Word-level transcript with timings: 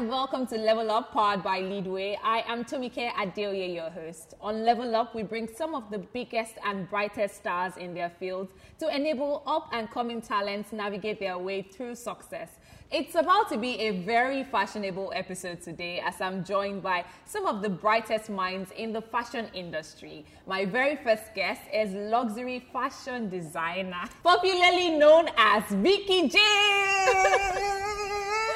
and 0.00 0.08
welcome 0.08 0.46
to 0.46 0.56
Level 0.56 0.90
Up, 0.90 1.12
powered 1.12 1.42
by 1.42 1.60
Leadway. 1.60 2.18
I 2.24 2.42
am 2.46 2.64
Tomike 2.64 3.12
Adeoye, 3.12 3.74
your 3.74 3.90
host. 3.90 4.32
On 4.40 4.64
Level 4.64 4.96
Up, 4.96 5.14
we 5.14 5.22
bring 5.22 5.46
some 5.46 5.74
of 5.74 5.90
the 5.90 5.98
biggest 5.98 6.54
and 6.64 6.88
brightest 6.88 7.36
stars 7.36 7.76
in 7.76 7.92
their 7.92 8.08
fields 8.08 8.50
to 8.78 8.88
enable 8.88 9.42
up 9.46 9.68
and 9.72 9.90
coming 9.90 10.22
talents 10.22 10.72
navigate 10.72 11.20
their 11.20 11.36
way 11.36 11.60
through 11.60 11.96
success. 11.96 12.48
It's 12.90 13.14
about 13.14 13.50
to 13.50 13.58
be 13.58 13.78
a 13.78 14.02
very 14.02 14.42
fashionable 14.42 15.12
episode 15.14 15.60
today 15.60 16.00
as 16.00 16.18
I'm 16.18 16.44
joined 16.44 16.82
by 16.82 17.04
some 17.26 17.44
of 17.44 17.60
the 17.60 17.68
brightest 17.68 18.30
minds 18.30 18.70
in 18.78 18.94
the 18.94 19.02
fashion 19.02 19.48
industry. 19.52 20.24
My 20.46 20.64
very 20.64 20.96
first 20.96 21.34
guest 21.34 21.60
is 21.74 21.92
luxury 21.92 22.66
fashion 22.72 23.28
designer, 23.28 24.04
popularly 24.22 24.92
known 24.96 25.28
as 25.36 25.64
Veekee 25.64 26.32
James. 26.32 27.66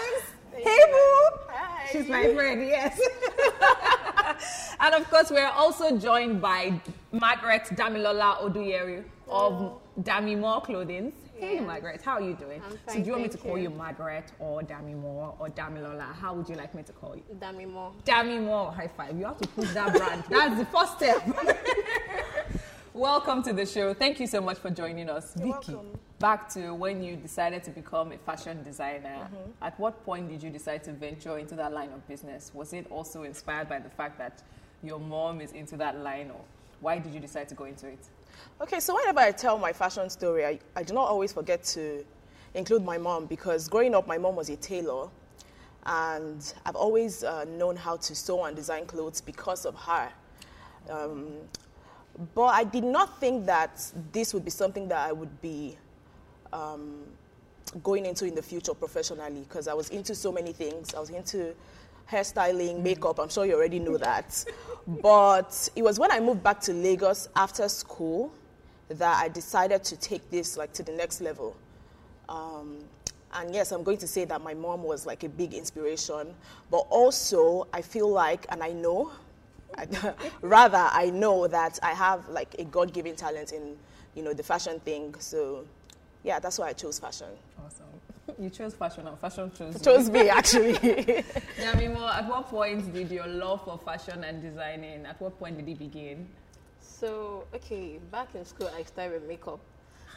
Hey, 0.56 0.78
boo. 0.90 1.38
Hi. 1.48 1.88
She's 1.90 2.08
my 2.08 2.32
friend, 2.32 2.62
yes. 2.62 3.00
and 4.80 4.94
of 4.94 5.08
course, 5.10 5.30
we're 5.30 5.46
also 5.48 5.96
joined 5.98 6.40
by 6.40 6.80
Margaret 7.12 7.64
Damilola 7.72 8.40
Oduyeru 8.40 9.04
of 9.28 9.80
Dammymore 10.02 10.62
Clothing. 10.62 11.12
Hey, 11.36 11.58
Margaret, 11.58 12.00
how 12.02 12.12
are 12.12 12.20
you 12.20 12.34
doing? 12.34 12.62
I'm 12.64 12.78
so, 12.88 12.94
do 12.94 13.04
you 13.04 13.12
want 13.12 13.22
me 13.24 13.28
to 13.28 13.38
call 13.38 13.56
you. 13.58 13.64
you 13.64 13.70
Margaret 13.70 14.30
or 14.38 14.62
Dammymore 14.62 15.34
or 15.40 15.48
Damilola? 15.48 16.14
How 16.14 16.32
would 16.34 16.48
you 16.48 16.54
like 16.54 16.74
me 16.74 16.84
to 16.84 16.92
call 16.92 17.16
you? 17.16 17.22
Dami 17.38 17.68
Mo. 17.68 17.92
Dammymore, 18.04 18.72
high 18.72 18.88
five. 18.88 19.18
You 19.18 19.24
have 19.24 19.38
to 19.38 19.48
push 19.48 19.70
that 19.72 19.92
brand. 19.96 20.24
That's 20.30 20.56
the 20.56 20.66
first 20.66 20.96
step. 20.96 21.26
Welcome 22.94 23.42
to 23.42 23.52
the 23.52 23.66
show. 23.66 23.92
Thank 23.92 24.20
you 24.20 24.28
so 24.28 24.40
much 24.40 24.58
for 24.58 24.70
joining 24.70 25.10
us. 25.10 25.34
You're 25.36 25.58
Vicky, 25.58 25.74
welcome. 25.74 25.98
Back 26.24 26.48
to 26.48 26.72
when 26.72 27.02
you 27.02 27.16
decided 27.16 27.62
to 27.62 27.70
become 27.70 28.10
a 28.10 28.16
fashion 28.16 28.62
designer. 28.62 29.18
Mm-hmm. 29.24 29.50
At 29.60 29.78
what 29.78 30.02
point 30.06 30.30
did 30.30 30.42
you 30.42 30.48
decide 30.48 30.82
to 30.84 30.92
venture 30.94 31.36
into 31.36 31.54
that 31.56 31.70
line 31.74 31.90
of 31.92 32.08
business? 32.08 32.50
Was 32.54 32.72
it 32.72 32.86
also 32.88 33.24
inspired 33.24 33.68
by 33.68 33.78
the 33.78 33.90
fact 33.90 34.16
that 34.16 34.42
your 34.82 34.98
mom 34.98 35.42
is 35.42 35.52
into 35.52 35.76
that 35.76 35.98
line, 35.98 36.30
or 36.30 36.40
why 36.80 36.98
did 36.98 37.12
you 37.12 37.20
decide 37.20 37.50
to 37.50 37.54
go 37.54 37.64
into 37.64 37.88
it? 37.88 37.98
Okay, 38.62 38.80
so 38.80 38.94
whenever 38.94 39.20
I 39.20 39.32
tell 39.32 39.58
my 39.58 39.74
fashion 39.74 40.08
story, 40.08 40.46
I, 40.46 40.58
I 40.74 40.82
do 40.82 40.94
not 40.94 41.08
always 41.08 41.30
forget 41.30 41.62
to 41.74 42.02
include 42.54 42.82
my 42.82 42.96
mom 42.96 43.26
because 43.26 43.68
growing 43.68 43.94
up, 43.94 44.06
my 44.06 44.16
mom 44.16 44.34
was 44.34 44.48
a 44.48 44.56
tailor. 44.56 45.10
And 45.84 46.40
I've 46.64 46.74
always 46.74 47.22
uh, 47.22 47.44
known 47.44 47.76
how 47.76 47.96
to 47.98 48.14
sew 48.14 48.44
and 48.44 48.56
design 48.56 48.86
clothes 48.86 49.20
because 49.20 49.66
of 49.66 49.74
her. 49.74 50.08
Um, 50.88 51.34
but 52.34 52.46
I 52.46 52.64
did 52.64 52.84
not 52.84 53.20
think 53.20 53.44
that 53.44 53.92
this 54.10 54.32
would 54.32 54.44
be 54.46 54.50
something 54.50 54.88
that 54.88 55.06
I 55.06 55.12
would 55.12 55.42
be 55.42 55.76
um, 56.54 57.02
going 57.82 58.06
into 58.06 58.24
in 58.24 58.34
the 58.34 58.42
future 58.42 58.72
professionally 58.72 59.44
because 59.46 59.68
I 59.68 59.74
was 59.74 59.90
into 59.90 60.14
so 60.14 60.32
many 60.32 60.52
things. 60.52 60.94
I 60.94 61.00
was 61.00 61.10
into 61.10 61.54
hairstyling, 62.10 62.82
makeup, 62.82 63.18
I'm 63.18 63.28
sure 63.28 63.44
you 63.44 63.54
already 63.54 63.78
know 63.78 63.96
that. 63.98 64.44
but 64.86 65.68
it 65.74 65.82
was 65.82 65.98
when 65.98 66.10
I 66.10 66.20
moved 66.20 66.42
back 66.42 66.60
to 66.62 66.72
Lagos 66.72 67.28
after 67.36 67.68
school 67.68 68.32
that 68.88 69.22
I 69.22 69.28
decided 69.28 69.82
to 69.84 69.96
take 69.96 70.30
this 70.30 70.56
like 70.56 70.72
to 70.74 70.82
the 70.82 70.92
next 70.92 71.20
level. 71.20 71.56
Um, 72.28 72.78
and 73.34 73.52
yes, 73.52 73.72
I'm 73.72 73.82
going 73.82 73.98
to 73.98 74.06
say 74.06 74.24
that 74.26 74.42
my 74.42 74.54
mom 74.54 74.82
was 74.82 75.06
like 75.06 75.24
a 75.24 75.28
big 75.28 75.54
inspiration, 75.54 76.34
but 76.70 76.86
also 76.90 77.66
I 77.72 77.82
feel 77.82 78.08
like, 78.08 78.46
and 78.50 78.62
I 78.62 78.70
know, 78.72 79.10
rather 80.40 80.88
I 80.92 81.10
know 81.10 81.48
that 81.48 81.78
I 81.82 81.92
have 81.92 82.28
like 82.28 82.54
a 82.58 82.64
God-given 82.64 83.16
talent 83.16 83.52
in, 83.52 83.76
you 84.14 84.22
know, 84.22 84.32
the 84.32 84.44
fashion 84.44 84.78
thing. 84.80 85.14
So, 85.18 85.64
yeah, 86.24 86.38
that's 86.38 86.58
why 86.58 86.68
I 86.68 86.72
chose 86.72 86.98
fashion. 86.98 87.28
Awesome. 87.64 87.84
You 88.40 88.50
chose 88.50 88.74
fashion, 88.74 89.06
and 89.06 89.18
fashion 89.18 89.52
chose 89.56 89.74
you. 89.74 89.80
Chose 89.80 90.10
me 90.10 90.28
actually. 90.30 90.72
Dammymore, 91.58 92.12
at 92.12 92.26
what 92.26 92.48
point 92.48 92.92
did 92.92 93.10
your 93.10 93.26
love 93.28 93.62
for 93.64 93.78
fashion 93.78 94.24
and 94.24 94.42
designing, 94.42 95.04
at 95.06 95.20
what 95.20 95.38
point 95.38 95.58
did 95.58 95.68
it 95.68 95.78
begin? 95.78 96.26
So, 96.80 97.44
okay, 97.54 98.00
back 98.10 98.34
in 98.34 98.44
school, 98.44 98.70
I 98.74 98.82
started 98.84 99.20
with 99.20 99.28
makeup. 99.28 99.60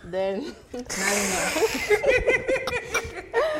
Then, 0.03 0.56
Now 0.73 0.79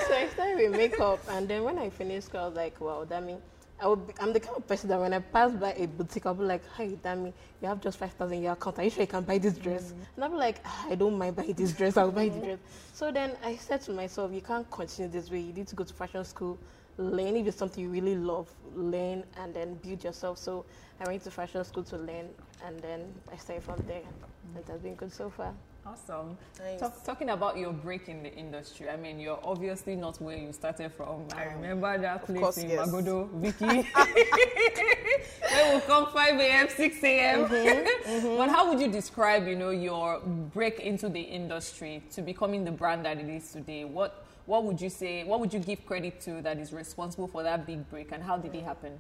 so 0.08 0.14
I 0.16 0.30
started 0.34 0.58
with 0.58 0.72
makeup, 0.78 1.20
and 1.30 1.48
then 1.48 1.64
when 1.64 1.78
I 1.78 1.90
finished 1.90 2.28
school, 2.28 2.40
I 2.42 2.46
was 2.48 2.56
like, 2.56 2.80
wow, 2.80 3.06
Dami, 3.10 3.38
I 3.80 3.88
would 3.88 4.08
be, 4.08 4.14
I'm 4.20 4.34
the 4.34 4.40
kind 4.40 4.58
of 4.58 4.68
person 4.68 4.90
that 4.90 5.00
when 5.00 5.14
I 5.14 5.20
pass 5.20 5.52
by 5.52 5.74
a 5.74 5.86
boutique, 5.86 6.26
I'll 6.26 6.34
be 6.34 6.44
like, 6.44 6.68
hi, 6.70 6.88
Dami, 7.04 7.32
you 7.62 7.68
have 7.68 7.80
just 7.80 8.00
5,000 8.00 8.38
in 8.38 8.44
your 8.44 8.54
account. 8.54 8.80
Are 8.80 8.84
you 8.84 8.90
sure 8.90 9.02
you 9.02 9.08
can 9.08 9.24
buy 9.24 9.38
this 9.38 9.54
dress? 9.58 9.92
Mm. 9.92 9.96
And 10.16 10.24
I'll 10.24 10.32
be 10.32 10.38
like, 10.38 10.62
"Ah, 10.66 10.88
I 10.90 10.96
don't 10.96 11.16
mind 11.16 11.36
buying 11.36 11.54
this 11.54 11.74
dress. 11.74 11.96
I'll 11.96 12.12
buy 12.12 12.30
the 12.30 12.40
mm. 12.40 12.44
dress. 12.44 12.60
So 12.94 13.12
then 13.12 13.38
I 13.44 13.56
said 13.56 13.82
to 13.82 13.92
myself, 13.92 14.32
you 14.34 14.42
can't 14.42 14.70
continue 14.72 15.12
this 15.12 15.30
way. 15.30 15.40
You 15.42 15.54
need 15.54 15.68
to 15.68 15.76
go 15.76 15.84
to 15.84 15.94
fashion 15.94 16.26
school, 16.26 16.58
learn 16.98 17.36
if 17.36 17.46
it's 17.46 17.58
something 17.58 17.84
you 17.84 17.90
really 17.90 18.16
love, 18.16 18.50
learn, 18.76 19.24
and 19.38 19.54
then 19.54 19.76
build 19.76 20.04
yourself. 20.04 20.40
So 20.40 20.66
I 21.00 21.08
went 21.08 21.24
to 21.26 21.32
fashion 21.32 21.64
school 21.64 21.84
to 21.84 21.98
learn, 21.98 22.30
and 22.66 22.80
then 22.80 23.14
I 23.32 23.38
started 23.38 23.64
from 23.64 23.84
there. 23.88 24.02
Mm. 24.02 24.56
And 24.56 24.68
it 24.68 24.72
has 24.72 24.82
been 24.82 24.96
good 24.96 25.14
so 25.14 25.30
far. 25.30 25.54
Awesome. 25.88 26.38
Nice. 26.60 26.80
Talk, 26.80 27.04
talking 27.06 27.30
about 27.30 27.58
your 27.58 27.72
break 27.72 28.10
in 28.10 28.24
the 28.24 28.34
industry, 28.34 28.90
I 28.90 28.98
mean, 28.98 29.20
you're 29.20 29.40
obviously 29.44 29.96
not 29.96 30.20
where 30.22 30.36
you 30.38 30.52
started 30.52 30.92
from. 30.92 31.26
I 31.36 31.46
remember 31.46 31.98
that 31.98 32.26
place 32.26 32.40
course, 32.40 32.58
in 32.58 32.70
yes. 32.70 32.88
Magodo, 32.90 33.30
Vicky. 33.40 33.66
Where 35.52 35.76
we 35.76 35.82
come 35.82 36.08
5 36.12 36.40
a.m., 36.40 36.68
6 36.70 37.04
a.m. 37.04 37.46
Mm-hmm, 37.46 38.38
but 38.38 38.50
how 38.50 38.70
would 38.70 38.82
you 38.82 38.92
describe, 38.92 39.48
you 39.48 39.56
know, 39.56 39.70
your 39.70 40.20
break 40.54 40.80
into 40.80 41.08
the 41.08 41.22
industry 41.22 42.04
to 42.12 42.22
becoming 42.22 42.66
the 42.66 42.72
brand 42.72 43.06
that 43.06 43.18
it 43.20 43.30
is 43.30 43.52
today? 43.52 43.86
What 43.86 44.26
what 44.48 44.64
would 44.64 44.80
you 44.80 44.90
say, 44.90 45.26
what 45.26 45.42
would 45.42 45.54
you 45.54 45.60
give 45.60 45.86
credit 45.86 46.22
to 46.22 46.42
that 46.42 46.58
is 46.58 46.72
responsible 46.72 47.28
for 47.28 47.44
that 47.44 47.68
big 47.68 47.88
break 47.90 48.14
and 48.14 48.24
how 48.24 48.38
did 48.38 48.56
it 48.56 48.64
happen? 48.64 48.98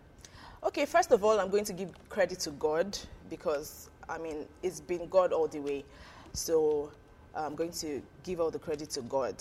Okay, 0.62 0.86
first 0.86 1.14
of 1.14 1.24
all, 1.24 1.40
I'm 1.40 1.50
going 1.50 1.64
to 1.66 1.74
give 1.74 1.92
credit 2.10 2.40
to 2.42 2.52
God 2.52 2.98
because, 3.30 3.90
I 4.10 4.18
mean, 4.18 4.46
it's 4.62 4.82
been 4.82 5.08
God 5.08 5.32
all 5.32 5.48
the 5.48 5.60
way. 5.60 5.86
So 6.34 6.92
I'm 7.36 7.56
going 7.56 7.72
to 7.72 8.02
give 8.24 8.40
all 8.40 8.52
the 8.52 8.60
credit 8.60 8.90
to 8.92 9.02
God. 9.02 9.36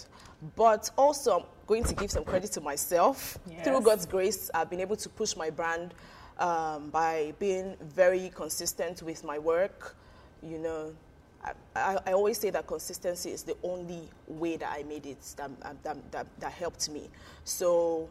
But 0.54 0.90
also, 0.96 1.40
I'm 1.40 1.46
going 1.66 1.84
to 1.84 1.94
give 1.94 2.10
some 2.10 2.24
credit 2.24 2.52
to 2.52 2.60
myself. 2.60 3.38
Yes. 3.50 3.64
Through 3.64 3.80
God's 3.80 4.06
grace, 4.06 4.50
I've 4.54 4.70
been 4.70 4.80
able 4.80 4.96
to 4.96 5.08
push 5.08 5.36
my 5.36 5.50
brand 5.50 5.94
um, 6.38 6.90
by 6.90 7.32
being 7.38 7.76
very 7.80 8.30
consistent 8.34 9.02
with 9.02 9.24
my 9.24 9.38
work. 9.38 9.96
You 10.42 10.58
know, 10.58 10.94
I, 11.42 11.52
I, 11.74 11.98
I 12.06 12.12
always 12.12 12.38
say 12.38 12.50
that 12.50 12.66
consistency 12.66 13.30
is 13.30 13.42
the 13.42 13.56
only 13.62 14.02
way 14.26 14.56
that 14.56 14.70
I 14.70 14.82
made 14.82 15.06
it 15.06 15.22
that, 15.36 15.50
that, 15.82 16.12
that, 16.12 16.26
that 16.40 16.52
helped 16.52 16.90
me. 16.90 17.08
So, 17.44 18.08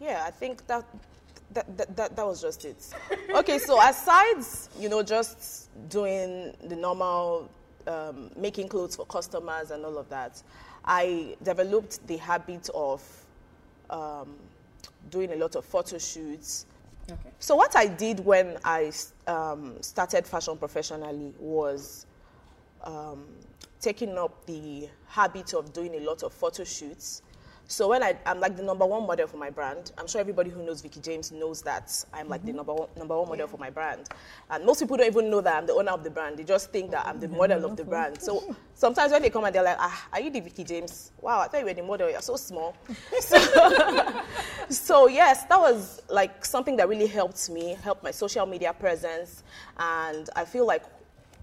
yeah, 0.00 0.24
I 0.26 0.30
think 0.30 0.66
that 0.66 0.84
that, 1.52 1.78
that, 1.78 1.96
that, 1.96 2.16
that 2.16 2.26
was 2.26 2.42
just 2.42 2.64
it. 2.64 2.94
Okay, 3.34 3.58
so 3.58 3.80
aside, 3.80 4.44
you 4.78 4.88
know, 4.88 5.02
just 5.02 5.70
doing 5.88 6.54
the 6.64 6.76
normal 6.76 7.50
um, 7.86 8.30
making 8.36 8.68
clothes 8.68 8.96
for 8.96 9.06
customers 9.06 9.70
and 9.70 9.84
all 9.84 9.98
of 9.98 10.08
that, 10.08 10.42
I 10.84 11.36
developed 11.42 12.06
the 12.06 12.16
habit 12.16 12.68
of 12.74 13.02
um, 13.90 14.34
doing 15.10 15.32
a 15.32 15.36
lot 15.36 15.56
of 15.56 15.64
photo 15.64 15.98
shoots. 15.98 16.66
Okay. 17.10 17.30
So 17.38 17.56
what 17.56 17.74
I 17.76 17.86
did 17.86 18.20
when 18.20 18.58
I 18.64 18.92
um, 19.26 19.80
started 19.80 20.26
fashion 20.26 20.56
professionally 20.56 21.32
was 21.38 22.06
um, 22.84 23.24
taking 23.80 24.18
up 24.18 24.44
the 24.46 24.88
habit 25.06 25.54
of 25.54 25.72
doing 25.72 25.94
a 25.94 26.00
lot 26.00 26.22
of 26.22 26.32
photo 26.32 26.64
shoots. 26.64 27.22
So 27.70 27.86
when 27.88 28.02
I, 28.02 28.16
I'm 28.24 28.40
like 28.40 28.56
the 28.56 28.62
number 28.62 28.86
one 28.86 29.06
model 29.06 29.26
for 29.26 29.36
my 29.36 29.50
brand, 29.50 29.92
I'm 29.98 30.06
sure 30.06 30.22
everybody 30.22 30.48
who 30.48 30.64
knows 30.64 30.80
Veekee 30.80 31.02
James 31.02 31.30
knows 31.30 31.60
that 31.62 32.02
I'm 32.14 32.26
like 32.26 32.42
the 32.42 32.52
number 32.54 32.72
one, 32.72 32.88
number 32.96 33.14
one 33.18 33.28
model 33.28 33.46
for 33.46 33.58
my 33.58 33.68
brand. 33.68 34.08
And 34.48 34.64
most 34.64 34.80
people 34.80 34.96
don't 34.96 35.06
even 35.06 35.30
know 35.30 35.42
that 35.42 35.54
I'm 35.54 35.66
the 35.66 35.74
owner 35.74 35.92
of 35.92 36.02
the 36.02 36.08
brand. 36.08 36.38
They 36.38 36.44
just 36.44 36.72
think 36.72 36.90
that 36.92 37.06
I'm 37.06 37.20
the 37.20 37.28
model 37.28 37.66
of 37.66 37.76
the 37.76 37.84
brand. 37.84 38.22
So 38.22 38.56
sometimes 38.72 39.12
when 39.12 39.20
they 39.20 39.28
come 39.28 39.44
and 39.44 39.54
they're 39.54 39.62
like, 39.62 39.76
ah, 39.78 40.08
are 40.14 40.20
you 40.20 40.30
the 40.30 40.40
Veekee 40.40 40.66
James? 40.66 41.12
Wow, 41.20 41.40
I 41.40 41.48
thought 41.48 41.60
you 41.60 41.66
were 41.66 41.74
the 41.74 41.82
model. 41.82 42.08
You're 42.08 42.22
so 42.22 42.36
small. 42.36 42.74
So, 43.20 44.22
so 44.70 45.08
yes, 45.08 45.44
that 45.44 45.60
was 45.60 46.00
like 46.08 46.46
something 46.46 46.74
that 46.76 46.88
really 46.88 47.06
helped 47.06 47.50
me, 47.50 47.76
helped 47.82 48.02
my 48.02 48.12
social 48.12 48.46
media 48.46 48.72
presence. 48.72 49.42
And 49.78 50.30
I 50.34 50.46
feel 50.46 50.66
like 50.66 50.84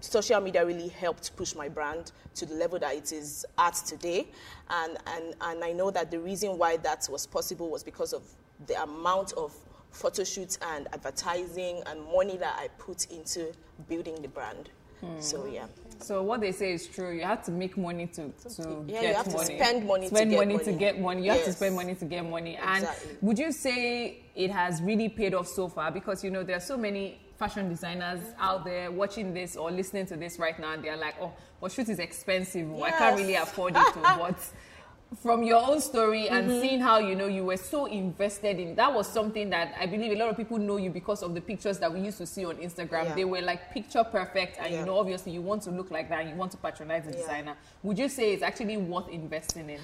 social 0.00 0.40
media 0.40 0.64
really 0.64 0.88
helped 0.88 1.34
push 1.36 1.54
my 1.54 1.68
brand 1.68 2.12
to 2.34 2.46
the 2.46 2.54
level 2.54 2.78
that 2.78 2.94
it 2.94 3.12
is 3.12 3.44
at 3.58 3.74
today. 3.74 4.28
And, 4.70 4.96
and, 5.06 5.34
and 5.40 5.64
I 5.64 5.72
know 5.72 5.90
that 5.90 6.10
the 6.10 6.18
reason 6.20 6.58
why 6.58 6.76
that 6.78 7.08
was 7.10 7.26
possible 7.26 7.70
was 7.70 7.82
because 7.82 8.12
of 8.12 8.22
the 8.66 8.80
amount 8.82 9.32
of 9.34 9.54
photo 9.90 10.24
shoots 10.24 10.58
and 10.74 10.88
advertising 10.92 11.82
and 11.86 12.04
money 12.12 12.36
that 12.36 12.56
I 12.58 12.68
put 12.78 13.10
into 13.10 13.52
building 13.88 14.20
the 14.20 14.28
brand. 14.28 14.70
Hmm. 15.00 15.20
So 15.20 15.46
yeah. 15.46 15.66
So 15.98 16.22
what 16.22 16.40
they 16.40 16.52
say 16.52 16.72
is 16.72 16.86
true. 16.86 17.10
You 17.14 17.22
have 17.24 17.42
to 17.44 17.50
make 17.50 17.76
money 17.78 18.06
to, 18.08 18.28
to 18.56 18.84
Yeah, 18.86 19.00
get 19.00 19.08
you 19.08 19.14
have 19.14 19.28
to 19.28 19.36
money. 19.36 19.58
spend 19.58 19.86
money 19.86 20.08
to 20.08 20.14
spend 20.14 20.30
get 20.30 20.36
money 20.38 20.58
to 20.58 20.72
get 20.72 21.00
money. 21.00 21.24
You 21.24 21.30
have 21.32 21.44
to 21.44 21.52
spend 21.52 21.74
money 21.74 21.94
to 21.94 22.04
get 22.04 22.28
money. 22.28 22.56
And 22.56 22.84
Exactly. 22.84 23.16
would 23.22 23.38
you 23.38 23.52
say 23.52 24.24
it 24.34 24.50
has 24.50 24.82
really 24.82 25.08
paid 25.08 25.32
off 25.34 25.48
so 25.48 25.68
far? 25.68 25.90
Because 25.90 26.22
you 26.22 26.30
know 26.30 26.42
there 26.42 26.56
are 26.56 26.60
so 26.60 26.76
many 26.76 27.18
fashion 27.38 27.68
designers 27.68 28.20
out 28.38 28.64
there 28.64 28.90
watching 28.90 29.34
this 29.34 29.56
or 29.56 29.70
listening 29.70 30.06
to 30.06 30.16
this 30.16 30.38
right 30.38 30.58
now, 30.58 30.72
and 30.72 30.82
they're 30.82 30.96
like, 30.96 31.14
"Oh, 31.20 31.32
well, 31.60 31.68
shoot 31.68 31.88
is 31.88 31.98
expensive. 31.98 32.68
oh, 32.72 32.82
I 32.82 32.90
can't 32.92 33.16
really 33.16 33.34
afford 33.34 33.76
it." 33.76 33.82
oh, 33.96 34.16
but 34.18 35.18
from 35.22 35.44
your 35.44 35.62
own 35.62 35.80
story 35.80 36.28
and 36.28 36.48
Mm-hmm. 36.48 36.60
seeing 36.60 36.80
how 36.80 36.98
you 36.98 37.14
know 37.14 37.28
you 37.28 37.44
were 37.44 37.56
so 37.56 37.86
invested 37.86 38.58
in 38.58 38.74
that 38.74 38.92
was 38.92 39.06
something 39.06 39.50
that 39.50 39.72
I 39.78 39.86
believe 39.86 40.10
a 40.12 40.16
lot 40.18 40.28
of 40.30 40.36
people 40.36 40.58
know 40.58 40.78
you 40.78 40.90
because 40.90 41.22
of 41.22 41.32
the 41.32 41.40
pictures 41.40 41.78
that 41.78 41.92
we 41.92 42.00
used 42.00 42.18
to 42.18 42.26
see 42.26 42.44
on 42.44 42.56
Instagram. 42.56 43.04
Yeah. 43.04 43.14
They 43.14 43.24
were 43.24 43.40
like 43.42 43.70
picture 43.72 44.02
perfect, 44.02 44.58
and 44.58 44.72
Yeah. 44.72 44.80
you 44.80 44.86
know, 44.86 44.98
obviously, 44.98 45.32
you 45.32 45.42
want 45.42 45.62
to 45.62 45.70
look 45.70 45.90
like 45.92 46.08
that 46.08 46.20
and 46.22 46.30
you 46.30 46.34
want 46.36 46.50
to 46.52 46.56
patronize 46.58 47.04
the 47.04 47.12
Yeah. 47.12 47.18
designer. 47.18 47.56
Would 47.84 47.98
you 47.98 48.08
say 48.08 48.32
it's 48.34 48.42
actually 48.42 48.76
worth 48.78 49.08
investing 49.08 49.70
in? 49.70 49.80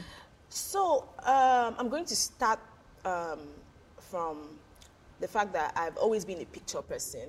So 0.48 1.04
um, 1.24 1.76
I'm 1.78 1.88
going 1.88 2.04
to 2.06 2.16
start 2.16 2.58
um, 3.04 3.38
from 4.00 4.58
the 5.20 5.28
fact 5.28 5.52
that 5.52 5.72
I've 5.76 5.96
always 5.98 6.24
been 6.24 6.40
a 6.40 6.44
picture 6.46 6.82
person. 6.82 7.28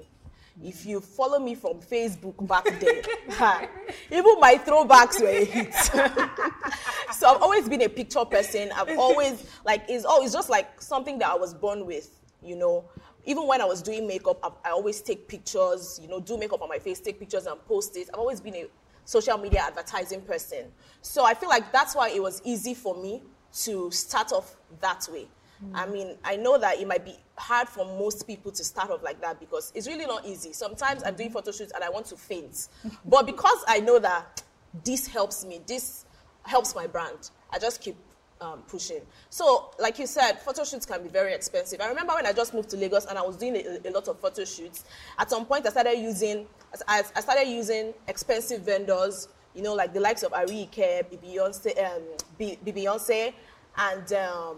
If 0.61 0.85
you 0.85 1.01
follow 1.01 1.39
me 1.39 1.55
from 1.55 1.79
Facebook 1.79 2.45
back 2.47 2.65
then, 2.65 3.01
even 4.11 4.39
my 4.39 4.55
throwbacks 4.55 5.19
were 5.19 5.27
a 5.27 5.43
hit. 5.45 5.73
so 7.13 7.33
I've 7.35 7.41
always 7.41 7.67
been 7.67 7.81
a 7.81 7.89
picture 7.89 8.23
person. 8.23 8.71
I've 8.75 8.97
always 8.97 9.45
like 9.65 9.83
it's 9.89 10.05
always 10.05 10.31
just 10.31 10.49
like 10.49 10.79
something 10.79 11.17
that 11.19 11.29
I 11.29 11.35
was 11.35 11.53
born 11.53 11.85
with, 11.85 12.09
you 12.43 12.55
know. 12.55 12.85
Even 13.25 13.47
when 13.47 13.61
I 13.61 13.65
was 13.65 13.81
doing 13.81 14.05
makeup, 14.05 14.39
I, 14.43 14.69
I 14.69 14.71
always 14.71 15.01
take 15.01 15.27
pictures, 15.27 15.99
you 16.01 16.07
know, 16.07 16.19
do 16.19 16.37
makeup 16.37 16.61
on 16.61 16.69
my 16.69 16.77
face, 16.77 16.99
take 16.99 17.19
pictures 17.19 17.47
and 17.47 17.63
post 17.65 17.97
it. 17.97 18.09
I've 18.13 18.19
always 18.19 18.39
been 18.39 18.55
a 18.55 18.65
social 19.05 19.37
media 19.37 19.61
advertising 19.61 20.21
person. 20.21 20.65
So 21.01 21.25
I 21.25 21.33
feel 21.33 21.49
like 21.49 21.71
that's 21.71 21.95
why 21.95 22.09
it 22.09 22.21
was 22.21 22.41
easy 22.43 22.73
for 22.73 22.95
me 23.01 23.23
to 23.63 23.89
start 23.91 24.31
off 24.31 24.55
that 24.81 25.07
way. 25.11 25.27
I 25.73 25.85
mean, 25.85 26.15
I 26.23 26.35
know 26.35 26.57
that 26.57 26.79
it 26.79 26.87
might 26.87 27.05
be 27.05 27.15
hard 27.37 27.67
for 27.67 27.85
most 27.85 28.27
people 28.27 28.51
to 28.51 28.63
start 28.63 28.89
off 28.91 29.03
like 29.03 29.21
that 29.21 29.39
because 29.39 29.71
it's 29.75 29.87
really 29.87 30.05
not 30.05 30.25
easy. 30.25 30.53
Sometimes 30.53 31.03
I'm 31.03 31.15
doing 31.15 31.31
photo 31.31 31.51
shoots 31.51 31.71
and 31.73 31.83
I 31.83 31.89
want 31.89 32.05
to 32.07 32.15
faint. 32.15 32.67
but 33.05 33.25
because 33.25 33.63
I 33.67 33.79
know 33.79 33.99
that 33.99 34.43
this 34.83 35.07
helps 35.07 35.45
me, 35.45 35.61
this 35.65 36.05
helps 36.43 36.75
my 36.75 36.87
brand, 36.87 37.29
I 37.51 37.59
just 37.59 37.81
keep 37.81 37.95
um, 38.41 38.61
pushing. 38.67 39.01
So, 39.29 39.71
like 39.79 39.99
you 39.99 40.07
said, 40.07 40.39
photo 40.41 40.63
shoots 40.63 40.85
can 40.85 41.01
be 41.01 41.09
very 41.09 41.33
expensive. 41.33 41.79
I 41.81 41.87
remember 41.87 42.13
when 42.13 42.25
I 42.25 42.33
just 42.33 42.53
moved 42.53 42.69
to 42.71 42.77
Lagos 42.77 43.05
and 43.05 43.17
I 43.17 43.21
was 43.21 43.37
doing 43.37 43.55
a, 43.55 43.87
a 43.87 43.91
lot 43.91 44.07
of 44.07 44.19
photo 44.19 44.43
shoots. 44.45 44.83
At 45.17 45.29
some 45.29 45.45
point, 45.45 45.65
I 45.65 45.69
started 45.69 45.97
using, 45.97 46.47
I, 46.87 47.03
I 47.15 47.21
started 47.21 47.47
using 47.47 47.93
expensive 48.07 48.61
vendors, 48.61 49.29
you 49.55 49.61
know, 49.61 49.73
like 49.73 49.93
the 49.93 49.99
likes 49.99 50.23
of 50.23 50.33
Ari 50.33 50.63
Ike, 50.63 51.11
Beyonce, 51.21 51.85
um, 51.85 52.01
Beyonce, 52.39 53.33
and 53.77 54.13
um, 54.13 54.57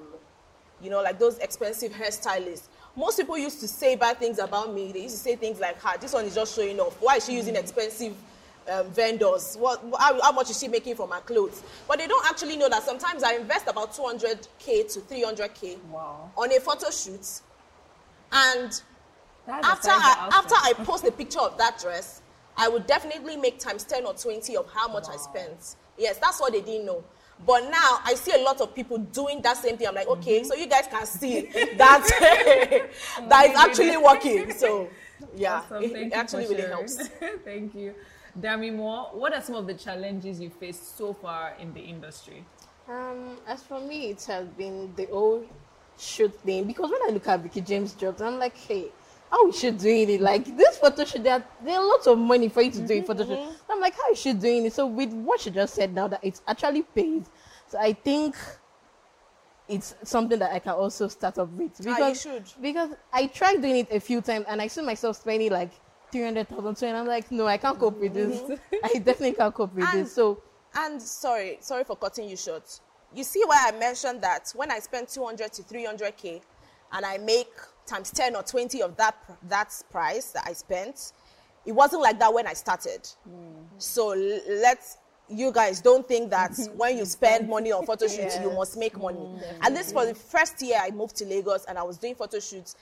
you 0.81 0.89
know, 0.89 1.01
like 1.01 1.19
those 1.19 1.38
expensive 1.39 1.92
hairstylists. 1.92 2.68
Most 2.95 3.18
people 3.18 3.38
used 3.38 3.60
to 3.60 3.68
say 3.68 3.95
bad 3.95 4.18
things 4.18 4.39
about 4.39 4.74
me. 4.74 4.92
They 4.92 5.04
used 5.04 5.16
to 5.16 5.22
say 5.22 5.36
things 5.36 5.60
like, 5.60 5.80
"Ha, 5.81 5.98
this 6.00 6.13
one 6.13 6.25
is 6.25 6.36
just 6.36 6.56
showing 6.56 6.80
off. 6.80 6.95
Why 7.01 7.18
is 7.18 7.25
she 7.25 7.33
using 7.33 7.56
expensive 7.56 8.16
um, 8.69 8.88
vendors? 8.92 9.56
What, 9.57 9.83
how, 10.00 10.22
how 10.22 10.31
much 10.31 10.50
is 10.50 10.60
she 10.60 10.68
making 10.68 10.95
from 10.95 11.12
her 11.12 11.19
clothes?" 11.22 11.62
But 11.88 12.00
they 12.00 12.07
don't 12.07 12.25
actually 12.25 12.57
know 12.57 12.69
that 12.69 12.83
sometimes 12.83 13.24
I 13.24 13.33
invest 13.36 13.68
about 13.68 13.94
200k 13.94 14.94
to 14.94 15.00
300k 15.01 15.77
Wow. 15.92 16.31
on 16.38 16.51
a 16.51 16.60
photo 16.60 16.89
shoot, 16.89 17.42
and 18.31 18.81
after 19.48 19.89
I, 19.89 20.30
after 20.31 20.56
I 20.63 20.74
post 20.86 21.06
a 21.06 21.12
picture 21.12 21.39
of 21.42 21.57
that 21.57 21.80
dress, 21.80 22.22
I 22.57 22.69
would 22.69 22.88
definitely 22.88 23.36
make 23.38 23.60
times 23.60 23.83
10 23.83 24.06
or 24.06 24.13
20 24.13 24.56
of 24.57 24.69
how 24.72 24.88
much 24.88 25.06
I 25.10 25.18
spent. 25.18 25.75
Yes, 25.98 26.18
that's 26.18 26.39
what 26.39 26.54
they 26.54 26.62
didn't 26.62 26.86
know. 26.86 27.04
But 27.40 27.70
now 27.70 28.00
I 28.04 28.16
see 28.16 28.32
a 28.34 28.44
lot 28.44 28.62
of 28.62 28.74
people 28.74 28.98
doing 28.98 29.42
that 29.42 29.58
same 29.58 29.78
thing. 29.78 29.88
I'm 29.88 29.96
like, 29.96 30.08
okay, 30.08 30.42
Mm-hmm. 30.42 30.48
so 30.48 30.56
you 30.56 30.68
guys 30.68 30.88
can 30.88 31.06
see 31.06 31.42
that 31.78 32.02
that 33.30 33.46
is 33.50 33.56
actually 33.58 33.98
working. 33.98 34.52
So 34.54 34.90
yeah, 35.36 35.62
Awesome. 35.66 35.84
it, 35.84 35.92
Thank 35.92 36.14
it 36.14 36.16
you 36.16 36.22
actually 36.22 36.48
really 36.48 36.56
sharing. 36.58 36.72
helps. 36.72 37.08
Thank 37.44 37.76
you. 37.76 37.96
Dammymore, 38.40 39.14
what 39.16 39.34
are 39.34 39.42
some 39.42 39.56
of 39.56 39.66
the 39.68 39.74
challenges 39.74 40.40
you 40.42 40.50
faced 40.50 40.98
so 40.98 41.14
far 41.14 41.56
in 41.60 41.74
the 41.74 41.80
industry? 41.80 42.46
Um, 42.88 43.38
as 43.48 43.64
for 43.64 43.80
me, 43.80 44.10
it 44.12 44.24
has 44.26 44.48
been 44.50 44.94
the 44.96 45.10
old 45.10 45.48
shoot 45.98 46.34
thing 46.42 46.66
because 46.66 46.92
when 46.92 47.02
I 47.08 47.12
look 47.14 47.28
at 47.28 47.44
Veekee 47.44 47.66
James 47.66 47.94
jobs, 47.94 48.22
I'm 48.22 48.38
like, 48.38 48.56
hey, 48.58 48.92
how 49.36 49.50
is 49.50 49.60
she 49.60 49.72
doing 49.72 50.10
it? 50.10 50.22
Like 50.22 50.56
this 50.56 50.78
photo 50.78 51.04
shoot, 51.04 51.24
there 51.24 51.34
are, 51.34 51.44
there 51.64 51.78
are 51.78 51.86
lots 51.86 52.08
of 52.08 52.18
money 52.18 52.48
for 52.50 52.62
you 52.62 52.72
to 52.72 52.80
do 52.82 52.94
a 52.94 52.98
mm-hmm, 52.98 53.06
photo 53.06 53.26
shoot. 53.26 53.38
Mm-hmm. 53.40 53.72
I'm 53.72 53.82
like, 53.82 53.96
how 53.96 54.12
is 54.12 54.20
she 54.20 54.32
doing 54.34 54.66
it? 54.66 54.74
So 54.74 54.88
with 54.88 55.12
what 55.14 55.42
she 55.42 55.50
just 55.52 55.74
said 55.76 55.94
now, 55.94 56.08
that 56.08 56.22
it's 56.24 56.42
actually 56.48 56.84
paid. 56.84 57.26
So 57.68 57.78
I 57.80 57.94
think 57.94 58.36
it's 59.68 59.96
something 60.04 60.40
that 60.40 60.54
I 60.54 60.60
can 60.60 60.74
also 60.74 61.08
start 61.08 61.38
up 61.38 61.50
with 61.50 61.72
Ah, 61.82 61.84
you 61.90 61.96
because 61.96 62.22
should. 62.22 62.44
because 62.62 62.90
I 63.12 63.28
tried 63.28 63.62
doing 63.62 63.78
it 63.78 63.92
a 63.92 64.00
few 64.00 64.22
times 64.22 64.46
and 64.48 64.62
I 64.62 64.68
see 64.68 64.82
myself 64.82 65.18
spending 65.18 65.52
like 65.52 65.72
three 66.12 66.24
hundred 66.24 66.48
thousand, 66.48 66.90
and 66.90 66.98
I'm 66.98 67.08
like, 67.08 67.32
no, 67.32 67.48
I 67.48 67.58
can't 67.58 67.78
cope 67.78 68.00
with 68.00 68.14
this. 68.14 68.40
Mm-hmm. 68.42 68.76
I 68.86 69.00
definitely 69.00 69.34
can't 69.34 69.54
cope 69.54 69.74
with 69.74 69.86
And- 69.86 70.06
this. 70.06 70.14
So 70.14 70.42
And 70.76 71.02
sorry, 71.02 71.58
sorry 71.62 71.84
for 71.84 71.96
cutting 71.98 72.30
you 72.30 72.38
short. 72.38 72.80
You 73.14 73.24
see 73.24 73.42
why 73.46 73.70
I 73.74 73.78
mentioned 73.78 74.22
that 74.22 74.52
when 74.56 74.72
I 74.72 74.80
spend 74.80 75.08
200 75.08 75.52
to 75.54 75.64
300k 75.64 76.42
and 76.94 77.06
I 77.06 77.18
make 77.18 77.52
times 77.86 78.12
10 78.12 78.36
or 78.36 78.44
20 78.44 78.82
of 78.82 78.96
that 78.98 79.16
that 79.50 79.74
price 79.92 80.32
that 80.32 80.44
I 80.48 80.54
spent, 80.54 81.14
it 81.66 81.72
wasn't 81.72 82.02
like 82.02 82.20
that 82.20 82.34
when 82.34 82.48
I 82.48 82.54
started. 82.54 83.08
Hmm. 83.28 83.64
So 83.78 84.12
l- 84.12 84.42
let's 84.62 84.98
you 85.28 85.52
guys 85.52 85.82
don't 85.82 86.08
think 86.08 86.30
that 86.30 86.56
when 86.76 86.98
you 86.98 87.06
spend 87.06 87.50
money 87.50 87.72
on 87.72 87.86
photo 87.86 88.08
shoots 88.08 88.38
you 88.42 88.52
must 88.52 88.78
make 88.78 88.98
money. 89.00 89.20
Hmm, 89.20 89.66
at 89.66 89.74
least 89.74 89.94
for 89.94 90.06
the 90.06 90.16
first 90.16 90.62
year 90.62 90.78
I 90.82 90.92
moved 90.92 91.16
to 91.18 91.26
Lagos 91.26 91.66
and 91.66 91.78
I 91.78 91.84
was 91.84 91.98
doing 91.98 92.16
photo 92.16 92.40
shoots. 92.40 92.76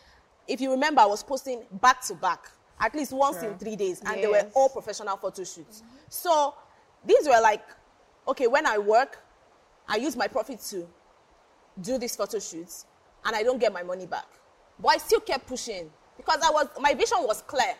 If 0.48 0.60
you 0.60 0.72
remember, 0.72 1.00
I 1.02 1.06
was 1.06 1.24
posting 1.24 1.64
back 1.82 2.02
to 2.08 2.16
back 2.16 2.50
at 2.80 2.94
least 2.96 3.14
once 3.14 3.42
in 3.42 3.58
three 3.58 3.78
days, 3.78 4.02
and 4.06 4.22
they 4.22 4.28
were 4.28 4.46
all 4.56 4.68
professional 4.68 5.16
photo 5.16 5.44
shoots. 5.46 5.84
So 6.10 6.54
these 7.06 7.26
were 7.28 7.40
like, 7.42 7.64
okay, 8.28 8.48
when 8.48 8.66
I 8.66 8.78
work, 8.78 9.20
I 9.88 9.96
use 9.98 10.18
my 10.18 10.28
profit 10.28 10.60
to 10.70 10.86
do 11.80 11.98
these 11.98 12.16
photo 12.18 12.40
shoots, 12.40 12.86
and 13.24 13.36
I 13.36 13.44
don't 13.44 13.60
get 13.60 13.72
my 13.72 13.84
money 13.84 14.06
back. 14.06 14.26
But 14.80 14.90
I 14.90 14.98
still 14.98 15.20
kept 15.20 15.48
pushing 15.48 15.90
because 16.18 16.40
I 16.44 16.52
was 16.52 16.68
my 16.80 16.94
vision 16.94 17.20
was 17.22 17.42
clear. 17.42 17.76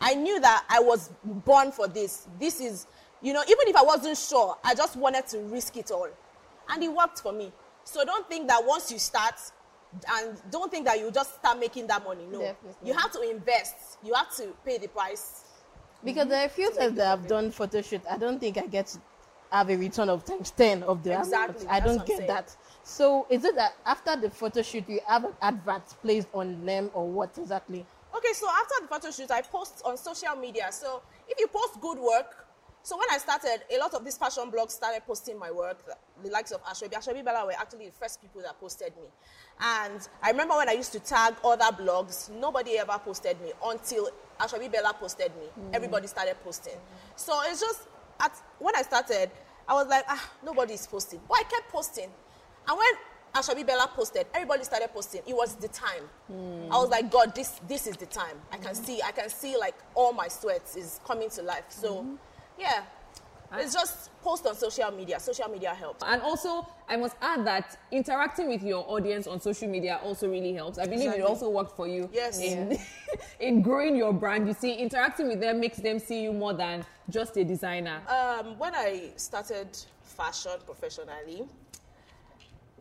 I 0.00 0.14
knew 0.14 0.40
that 0.40 0.64
I 0.68 0.80
was 0.80 1.10
born 1.24 1.70
for 1.70 1.86
this. 1.86 2.26
This 2.38 2.60
is, 2.60 2.86
you 3.22 3.32
know, 3.32 3.42
even 3.42 3.68
if 3.68 3.76
I 3.76 3.82
wasn't 3.82 4.18
sure, 4.18 4.56
I 4.64 4.74
just 4.74 4.96
wanted 4.96 5.26
to 5.28 5.38
risk 5.40 5.76
it 5.76 5.90
all. 5.90 6.08
And 6.68 6.82
it 6.82 6.92
worked 6.92 7.20
for 7.20 7.32
me. 7.32 7.52
So 7.84 8.04
don't 8.04 8.28
think 8.28 8.48
that 8.48 8.64
once 8.64 8.90
you 8.90 8.98
start, 8.98 9.34
and 10.10 10.40
don't 10.50 10.70
think 10.70 10.86
that 10.86 10.98
you 10.98 11.10
just 11.10 11.34
start 11.36 11.58
making 11.60 11.86
that 11.88 12.02
money. 12.02 12.24
No. 12.30 12.40
Definitely. 12.40 12.88
You 12.88 12.94
have 12.94 13.12
to 13.12 13.20
invest. 13.30 13.98
You 14.02 14.14
have 14.14 14.34
to 14.36 14.48
pay 14.64 14.78
the 14.78 14.88
price. 14.88 15.44
Because 16.02 16.28
there 16.28 16.42
are 16.42 16.46
a 16.46 16.50
few 16.50 16.70
times 16.72 16.96
that 16.96 17.12
I've 17.12 17.26
done 17.26 17.50
photo 17.50 17.80
shoot, 17.80 18.02
I 18.10 18.18
don't 18.18 18.38
think 18.38 18.58
I 18.58 18.66
get 18.66 18.88
to 18.88 18.98
have 19.50 19.70
a 19.70 19.76
return 19.76 20.08
of 20.08 20.24
times 20.24 20.50
10 20.50 20.82
of 20.82 21.02
the 21.02 21.18
Exactly, 21.18 21.64
amount. 21.66 21.82
I 21.82 21.86
don't 21.86 22.04
get 22.04 22.26
that. 22.26 22.56
So 22.84 23.26
is 23.30 23.44
it 23.44 23.56
that 23.56 23.74
after 23.86 24.14
the 24.14 24.28
photo 24.28 24.60
shoot, 24.60 24.88
you 24.88 25.00
have 25.08 25.24
an 25.24 25.32
advert 25.40 25.82
placed 26.02 26.28
on 26.34 26.64
them 26.66 26.90
or 26.92 27.08
what 27.08 27.36
exactly? 27.38 27.84
Okay, 28.14 28.32
so 28.34 28.46
after 28.48 28.74
the 28.82 28.88
photo 28.88 29.10
shoot, 29.10 29.30
I 29.30 29.40
post 29.40 29.82
on 29.84 29.96
social 29.96 30.36
media. 30.36 30.68
So 30.70 31.02
if 31.26 31.40
you 31.40 31.48
post 31.48 31.80
good 31.80 31.98
work, 31.98 32.46
so 32.82 32.98
when 32.98 33.06
I 33.10 33.16
started, 33.16 33.62
a 33.74 33.78
lot 33.78 33.94
of 33.94 34.04
these 34.04 34.18
fashion 34.18 34.50
blogs 34.50 34.72
started 34.72 35.02
posting 35.06 35.38
my 35.38 35.50
work. 35.50 35.82
The 36.22 36.30
likes 36.30 36.52
of 36.52 36.62
Ashwebi. 36.64 36.92
AsoEbiBella 36.92 37.46
were 37.46 37.52
actually 37.52 37.86
the 37.86 37.92
first 37.92 38.20
people 38.20 38.42
that 38.42 38.60
posted 38.60 38.92
me. 38.96 39.08
And 39.58 40.06
I 40.22 40.30
remember 40.30 40.54
when 40.54 40.68
I 40.68 40.72
used 40.72 40.92
to 40.92 41.00
tag 41.00 41.34
other 41.42 41.74
blogs, 41.74 42.30
nobody 42.30 42.76
ever 42.76 43.00
posted 43.02 43.40
me 43.40 43.52
until 43.64 44.10
AsoEbiBella 44.38 44.96
posted 45.00 45.32
me. 45.36 45.46
Everybody 45.72 46.06
started 46.06 46.36
posting. 46.44 46.74
So 47.16 47.40
it's 47.46 47.62
just, 47.62 47.88
at, 48.20 48.32
when 48.58 48.76
I 48.76 48.82
started, 48.82 49.30
I 49.66 49.72
was 49.72 49.88
like, 49.88 50.04
ah, 50.06 50.30
nobody 50.44 50.74
is 50.74 50.86
posting. 50.86 51.20
But 51.26 51.38
I 51.38 51.42
kept 51.44 51.70
posting. 51.70 52.10
And 52.68 52.78
when 52.78 52.94
AsoEbiBella 53.34 53.88
posted, 53.90 54.26
everybody 54.34 54.64
started 54.64 54.90
posting. 54.92 55.22
It 55.26 55.34
was 55.34 55.56
the 55.56 55.68
time. 55.68 56.04
I 56.30 56.78
was 56.78 56.88
like, 56.88 57.10
God, 57.10 57.34
this 57.34 57.60
this 57.68 57.86
is 57.86 57.96
the 57.96 58.06
time. 58.06 58.36
I 58.52 58.56
can 58.56 58.74
see, 58.74 59.02
I 59.02 59.12
can 59.12 59.28
see 59.28 59.56
like 59.56 59.74
all 59.94 60.12
my 60.12 60.28
sweats 60.28 60.76
is 60.76 61.00
coming 61.04 61.30
to 61.30 61.42
life. 61.42 61.64
So 61.68 62.06
yeah. 62.58 62.84
It's 63.56 63.72
just 63.72 64.10
post 64.20 64.46
on 64.46 64.56
social 64.56 64.90
media. 64.90 65.20
Social 65.20 65.48
media 65.48 65.74
helps. 65.74 66.02
And 66.04 66.20
also, 66.22 66.66
I 66.88 66.96
must 66.96 67.16
add 67.22 67.46
that 67.46 67.78
interacting 67.92 68.48
with 68.48 68.62
your 68.62 68.84
audience 68.88 69.26
on 69.26 69.40
social 69.40 69.68
media 69.68 70.00
also 70.02 70.28
really 70.28 70.52
helps. 70.54 70.78
I 70.78 70.86
believe 70.86 71.12
it 71.12 71.20
also 71.20 71.48
worked 71.50 71.76
for 71.76 71.86
you. 71.86 72.08
Yes. 72.12 72.40
In, 72.40 72.78
in 73.40 73.62
growing 73.62 73.96
your 73.96 74.12
brand, 74.12 74.48
you 74.48 74.54
see, 74.54 74.74
interacting 74.74 75.28
with 75.28 75.40
them 75.40 75.60
makes 75.60 75.78
them 75.78 75.98
see 75.98 76.22
you 76.22 76.32
more 76.32 76.52
than 76.52 76.84
just 77.10 77.36
a 77.36 77.44
designer. 77.44 78.02
Um, 78.08 78.58
when 78.58 78.74
I 78.74 79.10
started 79.16 79.68
fashion 80.02 80.52
professionally, 80.66 81.44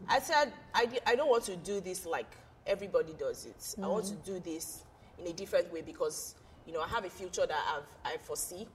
I 0.08 0.20
said 0.20 0.54
I, 0.74 0.88
I 1.06 1.16
don't 1.16 1.30
want 1.30 1.44
to 1.46 1.56
do 1.56 1.80
this 1.80 2.06
like 2.06 2.32
everybody 2.66 3.14
does 3.14 3.46
it. 3.46 3.76
I 3.84 3.88
want 3.88 4.06
to 4.06 4.14
mm. 4.14 4.26
do 4.26 4.40
this 4.40 4.84
in 5.20 5.28
a 5.28 5.34
different 5.34 5.72
way 5.72 5.82
because 5.82 6.36
you 6.66 6.74
know 6.74 6.82
I 6.82 6.88
have 6.88 7.06
a 7.06 7.10
future 7.10 7.46
that 7.46 7.66
I've, 7.76 8.14
I 8.14 8.18
foresee, 8.18 8.68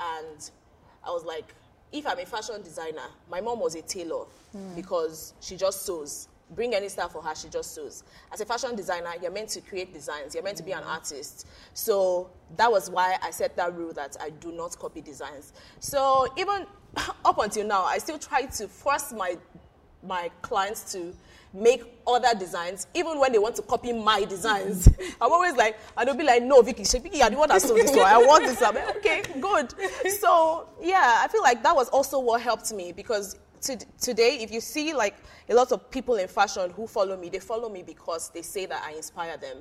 and 0.00 0.50
I 1.04 1.10
was 1.10 1.24
like, 1.24 1.54
if 1.92 2.06
I'm 2.06 2.18
a 2.18 2.26
fashion 2.26 2.62
designer, 2.62 3.08
my 3.30 3.40
mom 3.40 3.60
was 3.60 3.74
a 3.74 3.82
tailor 3.82 4.24
mm. 4.54 4.74
because 4.74 5.34
she 5.40 5.56
just 5.56 5.84
sews. 5.86 6.28
Bring 6.54 6.76
any 6.76 6.88
style 6.88 7.08
for 7.08 7.20
her, 7.22 7.34
she 7.34 7.48
just 7.48 7.74
sews. 7.74 8.04
As 8.32 8.40
a 8.40 8.44
fashion 8.46 8.76
designer, 8.76 9.10
you're 9.20 9.32
meant 9.32 9.48
to 9.50 9.60
create 9.60 9.92
designs. 9.92 10.32
You're 10.32 10.44
meant 10.44 10.56
to 10.58 10.62
be 10.62 10.70
an 10.72 10.82
mm. 10.82 10.86
artist. 10.86 11.46
So 11.74 12.30
that 12.56 12.70
was 12.70 12.88
why 12.88 13.16
I 13.20 13.32
set 13.32 13.56
that 13.56 13.74
rule 13.74 13.92
that 13.94 14.16
I 14.20 14.30
do 14.30 14.52
not 14.52 14.78
copy 14.78 15.00
designs. 15.00 15.52
So 15.80 16.28
even 16.36 16.66
up 17.24 17.38
until 17.38 17.66
now, 17.66 17.82
I 17.84 17.98
still 17.98 18.18
try 18.18 18.42
to 18.42 18.68
force 18.68 19.12
my 19.12 19.36
my 20.06 20.30
clients 20.42 20.92
to 20.92 21.12
make 21.52 21.82
other 22.06 22.38
designs, 22.38 22.86
even 22.94 23.18
when 23.18 23.32
they 23.32 23.38
want 23.38 23.56
to 23.56 23.62
copy 23.62 23.92
my 23.92 24.24
designs. 24.24 24.88
I'm 25.20 25.32
always 25.32 25.54
like, 25.54 25.78
and 25.96 26.06
they'll 26.06 26.16
be 26.16 26.24
like, 26.24 26.42
no, 26.42 26.60
Vicky, 26.62 26.84
Vicky, 26.84 27.18
you're 27.18 27.30
the 27.30 27.36
one 27.36 27.48
that 27.48 27.62
sold 27.62 27.78
this 27.80 27.90
one. 27.90 28.06
I 28.06 28.18
want 28.18 28.44
this. 28.44 28.60
Like, 28.60 28.96
okay, 28.96 29.22
good. 29.40 29.72
So 30.20 30.68
yeah, 30.82 31.20
I 31.22 31.28
feel 31.28 31.42
like 31.42 31.62
that 31.62 31.74
was 31.74 31.88
also 31.88 32.18
what 32.18 32.40
helped 32.42 32.72
me 32.72 32.92
because 32.92 33.38
to, 33.62 33.78
today, 34.00 34.38
if 34.40 34.50
you 34.50 34.60
see 34.60 34.92
like 34.94 35.16
a 35.48 35.54
lot 35.54 35.72
of 35.72 35.90
people 35.90 36.16
in 36.16 36.28
fashion 36.28 36.70
who 36.70 36.86
follow 36.86 37.16
me, 37.16 37.28
they 37.28 37.38
follow 37.38 37.68
me 37.68 37.82
because 37.82 38.30
they 38.30 38.42
say 38.42 38.66
that 38.66 38.82
I 38.84 38.92
inspire 38.92 39.36
them 39.36 39.58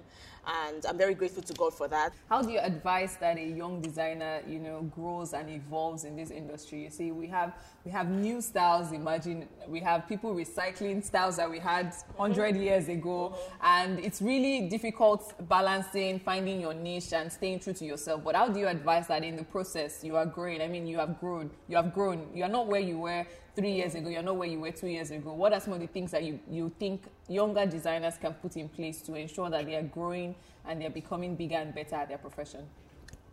and 0.48 0.86
I'm 0.86 0.98
very 0.98 1.14
grateful 1.14 1.44
to 1.44 1.54
God 1.54 1.74
for 1.74 1.88
that. 1.88 2.14
How 2.30 2.42
do 2.42 2.52
you 2.52 2.60
advise 2.60 3.18
that 3.18 3.38
a 3.38 3.46
young 3.46 3.82
designer, 3.82 4.42
you 4.48 4.60
know, 4.60 4.82
grows 4.96 5.34
and 5.34 5.50
evolves 5.50 6.04
in 6.04 6.16
this 6.16 6.32
industry? 6.32 6.84
You 6.84 6.90
see, 6.90 7.12
we 7.12 7.28
have 7.28 7.54
we 7.84 7.92
have 7.92 8.10
new 8.10 8.42
styles. 8.42 8.92
Imagine 8.92 9.48
we 9.68 9.80
have 9.82 10.08
people 10.08 10.34
recycling 10.34 11.04
styles 11.04 11.38
that 11.38 11.50
we 11.50 11.60
had 11.60 11.94
100 12.16 12.56
years 12.56 12.90
ago, 12.90 13.36
and 13.62 14.00
it's 14.00 14.22
really 14.22 14.68
difficult 14.70 15.34
balancing, 15.48 16.20
finding 16.20 16.60
your 16.62 16.74
niche, 16.74 17.14
and 17.14 17.32
staying 17.32 17.60
true 17.60 17.74
to 17.74 17.86
yourself. 17.86 18.24
But 18.24 18.36
how 18.36 18.48
do 18.50 18.60
you 18.60 18.68
advise 18.68 19.08
that 19.08 19.24
in 19.24 19.36
the 19.36 19.44
process 19.44 20.04
you 20.04 20.16
are 20.16 20.26
growing? 20.26 20.62
I 20.62 20.68
mean, 20.68 20.88
you 20.88 20.98
have 20.98 21.20
grown. 21.20 21.52
You 21.68 21.78
have 21.78 21.94
grown. 21.94 22.28
You 22.34 22.44
are 22.44 22.50
not 22.50 22.68
where 22.68 22.82
you 22.82 23.00
were 23.00 23.26
three 23.56 23.72
years 23.72 23.96
ago, 23.96 24.10
you're 24.10 24.22
not 24.22 24.36
where 24.36 24.48
you 24.48 24.60
were 24.60 24.72
two 24.72 24.88
years 24.88 25.12
ago. 25.12 25.34
What 25.34 25.54
are 25.54 25.60
some 25.60 25.74
of 25.74 25.80
the 25.80 25.88
things 25.88 26.12
that 26.12 26.24
you, 26.24 26.40
you 26.50 26.72
think 26.78 27.04
younger 27.28 27.66
designers 27.66 28.18
can 28.18 28.34
put 28.34 28.58
in 28.58 28.68
place 28.68 29.02
to 29.04 29.16
ensure 29.16 29.50
that 29.50 29.66
they 29.66 29.76
are 29.76 29.84
growing 29.84 30.36
and 30.68 30.82
they're 30.82 30.90
becoming 30.90 31.36
bigger 31.36 31.56
and 31.56 31.74
better 31.74 31.96
at 31.96 32.10
their 32.10 32.18
profession? 32.18 32.66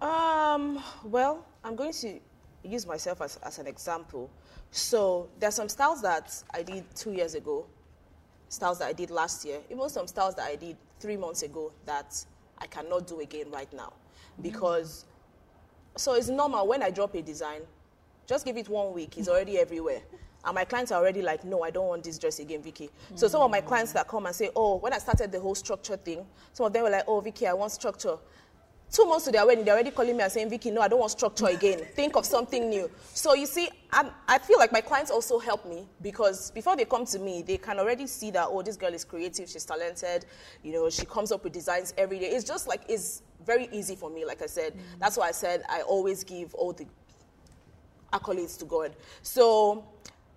Um, 0.00 0.82
well, 1.04 1.44
I'm 1.64 1.76
going 1.76 1.92
to 1.92 2.20
use 2.64 2.86
myself 2.86 3.20
as, 3.20 3.36
as 3.44 3.58
an 3.58 3.66
example. 3.66 4.30
So 4.70 5.28
there 5.38 5.48
are 5.48 5.52
some 5.52 5.68
styles 5.68 6.02
that 6.02 6.32
I 6.52 6.62
did 6.62 6.84
two 6.94 7.12
years 7.12 7.34
ago, 7.34 7.66
styles 8.48 8.78
that 8.78 8.86
I 8.86 8.92
did 8.92 9.10
last 9.10 9.44
year, 9.44 9.60
even 9.70 9.88
some 9.88 10.06
styles 10.06 10.34
that 10.36 10.46
I 10.46 10.56
did 10.56 10.76
three 11.00 11.16
months 11.16 11.42
ago 11.42 11.72
that 11.84 12.24
I 12.58 12.66
cannot 12.66 13.06
do 13.06 13.20
again 13.20 13.50
right 13.50 13.72
now. 13.72 13.92
Mm-hmm. 13.92 14.42
Because, 14.42 15.04
so 15.96 16.14
it's 16.14 16.28
normal 16.28 16.66
when 16.66 16.82
I 16.82 16.90
drop 16.90 17.14
a 17.14 17.22
design, 17.22 17.62
just 18.26 18.44
give 18.44 18.56
it 18.56 18.68
one 18.68 18.92
week, 18.92 19.18
it's 19.18 19.28
already 19.28 19.58
everywhere. 19.58 20.00
And 20.44 20.54
my 20.54 20.64
clients 20.64 20.90
are 20.90 21.00
already 21.00 21.22
like, 21.22 21.44
no, 21.44 21.62
I 21.62 21.70
don't 21.70 21.86
want 21.86 22.04
this 22.04 22.18
dress 22.18 22.40
again, 22.40 22.62
Vicky. 22.62 22.90
Mm. 23.12 23.18
So 23.18 23.28
some 23.28 23.42
of 23.42 23.50
my 23.50 23.60
clients 23.60 23.92
that 23.92 24.08
come 24.08 24.26
and 24.26 24.34
say, 24.34 24.50
oh, 24.56 24.76
when 24.76 24.92
I 24.92 24.98
started 24.98 25.30
the 25.30 25.38
whole 25.38 25.54
structure 25.54 25.96
thing, 25.96 26.26
some 26.52 26.66
of 26.66 26.72
them 26.72 26.82
were 26.82 26.90
like, 26.90 27.04
oh, 27.06 27.20
Vicky, 27.20 27.46
I 27.46 27.52
want 27.52 27.70
structure. 27.70 28.16
Two 28.90 29.06
months 29.06 29.24
to 29.24 29.32
their 29.32 29.46
wedding, 29.46 29.64
they're 29.64 29.72
already 29.72 29.90
calling 29.90 30.16
me 30.16 30.22
and 30.22 30.30
saying, 30.30 30.50
Vicky, 30.50 30.70
no, 30.70 30.82
I 30.82 30.88
don't 30.88 30.98
want 30.98 31.12
structure 31.12 31.46
again. 31.46 31.78
Think 31.94 32.14
of 32.16 32.26
something 32.26 32.68
new. 32.68 32.90
So 33.14 33.32
you 33.34 33.46
see, 33.46 33.68
I'm, 33.90 34.10
i 34.28 34.38
feel 34.38 34.58
like 34.58 34.70
my 34.70 34.82
clients 34.82 35.10
also 35.10 35.38
help 35.38 35.64
me 35.64 35.86
because 36.02 36.50
before 36.50 36.76
they 36.76 36.84
come 36.84 37.06
to 37.06 37.18
me, 37.18 37.40
they 37.42 37.56
can 37.56 37.78
already 37.78 38.06
see 38.06 38.30
that, 38.32 38.48
oh, 38.50 38.60
this 38.60 38.76
girl 38.76 38.92
is 38.92 39.04
creative, 39.04 39.48
she's 39.48 39.64
talented, 39.64 40.26
you 40.62 40.72
know, 40.72 40.90
she 40.90 41.06
comes 41.06 41.32
up 41.32 41.42
with 41.44 41.54
designs 41.54 41.94
every 41.96 42.18
day. 42.18 42.26
It's 42.26 42.44
just 42.44 42.68
like, 42.68 42.82
it's 42.86 43.22
very 43.46 43.68
easy 43.72 43.96
for 43.96 44.10
me, 44.10 44.26
like 44.26 44.42
I 44.42 44.46
said. 44.46 44.74
Mm. 44.74 44.80
That's 44.98 45.16
why 45.16 45.28
I 45.28 45.32
said 45.32 45.62
I 45.70 45.80
always 45.82 46.22
give 46.22 46.54
all 46.54 46.72
the 46.72 46.86
accolades 48.12 48.58
to 48.58 48.64
God. 48.64 48.94
So 49.22 49.84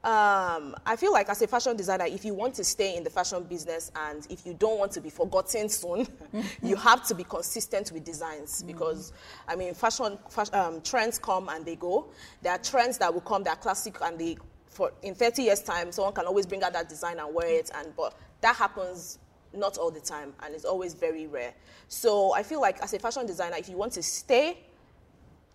um, 0.05 0.75
I 0.85 0.95
feel 0.97 1.11
like 1.11 1.29
as 1.29 1.41
a 1.41 1.47
fashion 1.47 1.75
designer, 1.75 2.05
if 2.05 2.23
you 2.23 2.35
want 2.35 2.53
to 2.55 2.63
stay 2.63 2.95
in 2.95 3.03
the 3.03 3.09
fashion 3.09 3.43
business 3.43 3.91
and 3.95 4.25
if 4.29 4.45
you 4.45 4.53
don't 4.53 4.77
want 4.77 4.91
to 4.91 5.01
be 5.01 5.09
forgotten 5.09 5.67
soon, 5.67 6.07
you 6.61 6.75
have 6.75 7.03
to 7.07 7.15
be 7.15 7.23
consistent 7.23 7.91
with 7.91 8.03
designs 8.03 8.59
mm-hmm. 8.59 8.67
because, 8.67 9.13
I 9.47 9.55
mean, 9.55 9.73
fashion, 9.73 10.19
fashion 10.29 10.53
um, 10.53 10.81
trends 10.81 11.17
come 11.17 11.49
and 11.49 11.65
they 11.65 11.75
go. 11.75 12.07
There 12.43 12.51
are 12.51 12.59
trends 12.59 12.99
that 12.99 13.11
will 13.11 13.21
come, 13.21 13.43
that 13.45 13.57
are 13.57 13.59
classic 13.59 13.97
and 14.03 14.19
they, 14.19 14.37
for 14.67 14.93
in 15.01 15.15
30 15.15 15.41
years' 15.41 15.63
time, 15.63 15.91
someone 15.91 16.13
can 16.13 16.25
always 16.25 16.45
bring 16.45 16.61
out 16.61 16.73
that 16.73 16.87
design 16.87 17.17
and 17.17 17.33
wear 17.33 17.47
it, 17.47 17.71
and 17.73 17.95
but 17.95 18.13
that 18.41 18.55
happens 18.55 19.17
not 19.55 19.77
all 19.77 19.89
the 19.89 20.01
time 20.01 20.33
and 20.43 20.53
it's 20.53 20.65
always 20.65 20.93
very 20.93 21.25
rare. 21.25 21.53
So 21.87 22.33
I 22.33 22.43
feel 22.43 22.61
like 22.61 22.79
as 22.83 22.93
a 22.93 22.99
fashion 22.99 23.25
designer, 23.25 23.55
if 23.57 23.69
you 23.69 23.77
want 23.77 23.93
to 23.93 24.03
stay 24.03 24.59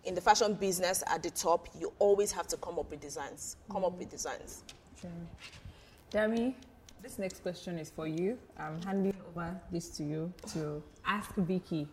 in 0.04 0.14
the 0.14 0.20
fashion 0.20 0.54
business 0.54 1.02
at 1.06 1.22
the 1.22 1.30
top, 1.30 1.68
you 1.78 1.92
always 1.98 2.32
have 2.32 2.46
to 2.48 2.56
come 2.56 2.78
up 2.78 2.90
with 2.90 3.00
designs. 3.00 3.56
Come 3.70 3.82
mm. 3.82 3.86
up 3.86 3.98
with 3.98 4.10
designs. 4.10 4.64
Dami, 6.10 6.54
this 7.02 7.18
next 7.18 7.42
question 7.42 7.78
is 7.78 7.90
for 7.90 8.06
you. 8.06 8.38
I'm 8.58 8.80
handing 8.82 9.14
over 9.28 9.58
this 9.70 9.88
to 9.96 10.04
you 10.04 10.32
to 10.52 10.82
ask 11.06 11.34
Vicky 11.36 11.88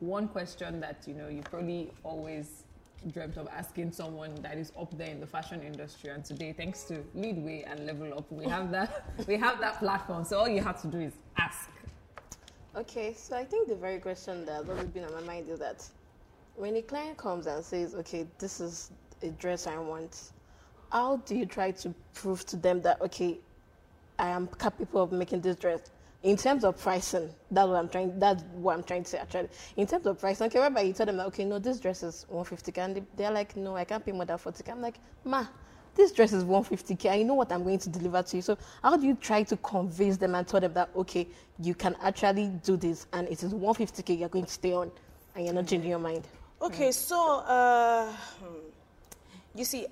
one 0.00 0.28
question 0.28 0.80
that 0.80 1.04
you 1.06 1.14
know 1.14 1.28
you 1.28 1.42
probably 1.42 1.90
always 2.04 2.64
dreamt 3.12 3.36
of 3.36 3.48
asking 3.48 3.92
someone 3.92 4.34
that 4.42 4.58
is 4.58 4.72
up 4.78 4.96
there 4.96 5.08
in 5.08 5.20
the 5.20 5.26
fashion 5.26 5.62
industry. 5.62 6.10
And 6.10 6.24
today, 6.24 6.52
thanks 6.52 6.84
to 6.84 7.02
Leadway 7.14 7.64
and 7.66 7.86
Level 7.86 8.16
Up, 8.16 8.30
we 8.30 8.46
have 8.46 8.70
that 8.72 9.04
we 9.26 9.36
have 9.36 9.60
that 9.60 9.78
platform. 9.78 10.24
So 10.24 10.38
all 10.38 10.48
you 10.48 10.62
have 10.62 10.80
to 10.82 10.88
do 10.88 11.00
is 11.00 11.12
ask. 11.38 11.70
Okay, 12.74 13.14
so 13.14 13.36
I 13.36 13.44
think 13.44 13.68
the 13.68 13.74
very 13.74 13.98
question 13.98 14.44
that 14.46 14.56
has 14.56 14.68
always 14.68 14.88
been 14.88 15.04
on 15.04 15.12
my 15.14 15.22
mind 15.22 15.48
is 15.48 15.58
that 15.60 15.82
when 16.56 16.76
a 16.76 16.82
client 16.82 17.18
comes 17.18 17.46
and 17.46 17.64
says, 17.64 17.94
okay, 17.94 18.26
this 18.38 18.60
is 18.60 18.90
a 19.22 19.28
dress 19.28 19.66
I 19.66 19.78
want, 19.78 20.32
how 20.90 21.18
do 21.18 21.34
you 21.34 21.46
try 21.46 21.70
to 21.72 21.94
prove 22.14 22.46
to 22.46 22.56
them 22.56 22.80
that, 22.82 23.00
okay, 23.02 23.38
I 24.18 24.28
am 24.28 24.48
capable 24.58 25.02
of 25.02 25.12
making 25.12 25.42
this 25.42 25.56
dress? 25.56 25.90
In 26.22 26.36
terms 26.36 26.64
of 26.64 26.78
pricing, 26.78 27.30
that's 27.50 27.68
what 27.68 27.76
I'm 27.76 27.88
trying. 27.88 28.18
That's 28.18 28.42
what 28.54 28.76
I'm 28.76 28.82
trying 28.82 29.04
to 29.04 29.10
say. 29.10 29.18
Actually, 29.18 29.48
in 29.76 29.86
terms 29.86 30.06
of 30.06 30.18
pricing, 30.18 30.46
okay, 30.46 30.58
whereby 30.58 30.80
you 30.80 30.92
tell 30.92 31.06
them, 31.06 31.20
okay, 31.20 31.44
no, 31.44 31.58
this 31.58 31.78
dress 31.78 32.02
is 32.02 32.26
150k, 32.32 32.78
and 32.78 33.06
they, 33.16 33.24
are 33.26 33.32
like, 33.32 33.54
no, 33.54 33.76
I 33.76 33.84
can't 33.84 34.04
pay 34.04 34.12
more 34.12 34.24
than 34.24 34.36
40k. 34.38 34.72
I'm 34.72 34.80
like, 34.80 34.98
ma, 35.24 35.46
this 35.94 36.10
dress 36.10 36.32
is 36.32 36.42
150k. 36.42 37.10
I 37.10 37.22
know 37.22 37.34
what 37.34 37.52
I'm 37.52 37.62
going 37.62 37.78
to 37.78 37.88
deliver 37.90 38.22
to 38.22 38.36
you. 38.36 38.42
So 38.42 38.58
how 38.82 38.96
do 38.96 39.06
you 39.06 39.14
try 39.14 39.44
to 39.44 39.56
convince 39.58 40.16
them 40.16 40.34
and 40.34 40.48
tell 40.48 40.58
them 40.58 40.72
that 40.72 40.90
okay, 40.96 41.28
you 41.62 41.74
can 41.74 41.94
actually 42.02 42.48
do 42.64 42.76
this, 42.76 43.06
and 43.12 43.28
it 43.28 43.42
is 43.42 43.52
150k 43.52 44.18
you're 44.18 44.28
going 44.28 44.46
to 44.46 44.52
stay 44.52 44.72
on, 44.72 44.90
and 45.36 45.44
you're 45.44 45.54
not 45.54 45.66
changing 45.66 45.90
your 45.90 46.00
mind? 46.00 46.26
Okay, 46.60 46.90
so 46.90 47.40
uh, 47.46 48.10
you 49.54 49.64
see, 49.64 49.86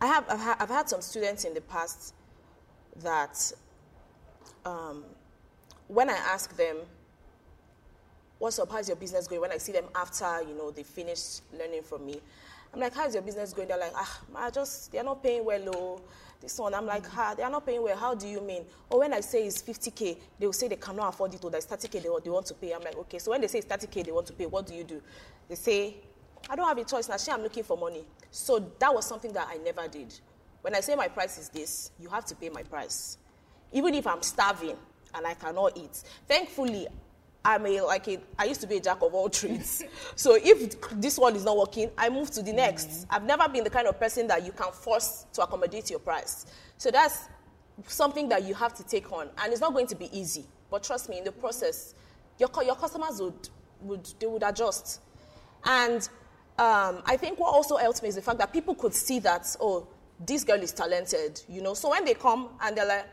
I 0.00 0.06
have 0.06 0.24
I've, 0.28 0.40
ha- 0.40 0.56
I've, 0.60 0.68
had 0.68 0.88
some 0.88 1.00
students 1.00 1.44
in 1.44 1.54
the 1.54 1.60
past 1.60 2.14
that 3.02 3.52
um, 4.64 5.04
when 5.88 6.08
I 6.08 6.14
ask 6.14 6.56
them, 6.56 6.76
"What's 8.38 8.60
up? 8.60 8.70
How's 8.70 8.86
your 8.86 8.96
business 8.96 9.26
going?" 9.26 9.40
When 9.40 9.50
I 9.50 9.58
see 9.58 9.72
them 9.72 9.86
after 9.94 10.42
you 10.42 10.54
know 10.54 10.70
they 10.70 10.84
finished 10.84 11.42
learning 11.52 11.82
from 11.82 12.06
me, 12.06 12.20
I'm 12.72 12.78
like, 12.78 12.94
"How's 12.94 13.14
your 13.14 13.24
business 13.24 13.52
going?" 13.52 13.66
They're 13.66 13.78
like, 13.78 13.92
"Ah, 13.96 14.20
I 14.36 14.50
just 14.50 14.92
they're 14.92 15.04
not 15.04 15.20
paying 15.20 15.44
well, 15.44 15.62
oh." 15.74 16.00
This 16.40 16.58
one, 16.58 16.72
I'm 16.72 16.86
like, 16.86 17.04
ah, 17.16 17.34
they 17.36 17.42
are 17.42 17.50
not 17.50 17.66
paying 17.66 17.82
well. 17.82 17.96
How 17.96 18.14
do 18.14 18.28
you 18.28 18.40
mean? 18.40 18.64
Or 18.90 19.00
when 19.00 19.12
I 19.12 19.20
say 19.20 19.46
it's 19.46 19.60
50k, 19.60 20.18
they 20.38 20.46
will 20.46 20.52
say 20.52 20.68
they 20.68 20.76
cannot 20.76 21.08
afford 21.08 21.34
it, 21.34 21.44
or 21.44 21.50
there's 21.50 21.66
30k 21.66 21.90
they, 21.92 22.08
they 22.22 22.30
want 22.30 22.46
to 22.46 22.54
pay. 22.54 22.72
I'm 22.72 22.82
like, 22.82 22.96
okay. 22.96 23.18
So 23.18 23.32
when 23.32 23.40
they 23.40 23.48
say 23.48 23.58
it's 23.58 23.66
30k 23.66 24.04
they 24.06 24.12
want 24.12 24.26
to 24.28 24.32
pay, 24.32 24.46
what 24.46 24.66
do 24.66 24.74
you 24.74 24.84
do? 24.84 25.02
They 25.48 25.56
say, 25.56 25.96
I 26.48 26.54
don't 26.54 26.66
have 26.68 26.78
a 26.78 26.84
choice. 26.84 27.08
Now, 27.08 27.34
I'm 27.34 27.42
looking 27.42 27.64
for 27.64 27.76
money. 27.76 28.04
So 28.30 28.72
that 28.78 28.94
was 28.94 29.06
something 29.06 29.32
that 29.32 29.48
I 29.50 29.56
never 29.56 29.88
did. 29.88 30.14
When 30.62 30.74
I 30.74 30.80
say 30.80 30.94
my 30.94 31.08
price 31.08 31.38
is 31.38 31.48
this, 31.48 31.90
you 31.98 32.08
have 32.08 32.24
to 32.26 32.34
pay 32.36 32.48
my 32.50 32.62
price. 32.62 33.18
Even 33.72 33.94
if 33.94 34.06
I'm 34.06 34.22
starving 34.22 34.76
and 35.14 35.26
I 35.26 35.34
cannot 35.34 35.76
eat. 35.76 36.02
Thankfully, 36.26 36.86
I'm 37.44 37.64
a 37.66 37.80
like 37.80 38.08
a, 38.08 38.18
I 38.38 38.44
used 38.44 38.60
to 38.62 38.66
be 38.66 38.76
a 38.76 38.80
jack 38.80 39.00
of 39.00 39.14
all 39.14 39.28
trades. 39.28 39.84
so 40.16 40.36
if 40.40 40.76
this 40.92 41.18
one 41.18 41.36
is 41.36 41.44
not 41.44 41.56
working, 41.56 41.90
I 41.96 42.08
move 42.08 42.30
to 42.32 42.42
the 42.42 42.52
next. 42.52 42.88
Mm-hmm. 42.88 43.14
I've 43.14 43.24
never 43.24 43.48
been 43.48 43.64
the 43.64 43.70
kind 43.70 43.86
of 43.86 43.98
person 43.98 44.26
that 44.26 44.44
you 44.44 44.52
can 44.52 44.72
force 44.72 45.26
to 45.34 45.42
accommodate 45.42 45.90
your 45.90 46.00
price. 46.00 46.46
So 46.76 46.90
that's 46.90 47.28
something 47.86 48.28
that 48.28 48.44
you 48.44 48.54
have 48.54 48.74
to 48.74 48.84
take 48.84 49.12
on, 49.12 49.28
and 49.38 49.52
it's 49.52 49.60
not 49.60 49.72
going 49.72 49.86
to 49.86 49.94
be 49.94 50.08
easy. 50.16 50.46
But 50.70 50.82
trust 50.82 51.08
me, 51.08 51.18
in 51.18 51.24
the 51.24 51.32
process, 51.32 51.94
your 52.38 52.50
your 52.64 52.76
customers 52.76 53.20
would 53.20 53.48
would 53.80 54.08
they 54.18 54.26
would 54.26 54.42
adjust. 54.42 55.00
And 55.64 56.08
um, 56.58 57.02
I 57.06 57.16
think 57.16 57.38
what 57.38 57.54
also 57.54 57.76
helped 57.76 58.02
me 58.02 58.08
is 58.08 58.16
the 58.16 58.22
fact 58.22 58.38
that 58.38 58.52
people 58.52 58.74
could 58.74 58.92
see 58.94 59.20
that, 59.20 59.56
oh, 59.60 59.86
this 60.26 60.42
girl 60.42 60.60
is 60.60 60.72
talented, 60.72 61.40
you 61.48 61.62
know. 61.62 61.74
So 61.74 61.90
when 61.90 62.04
they 62.04 62.14
come 62.14 62.48
and 62.60 62.76
they're 62.76 62.86
like, 62.86 63.06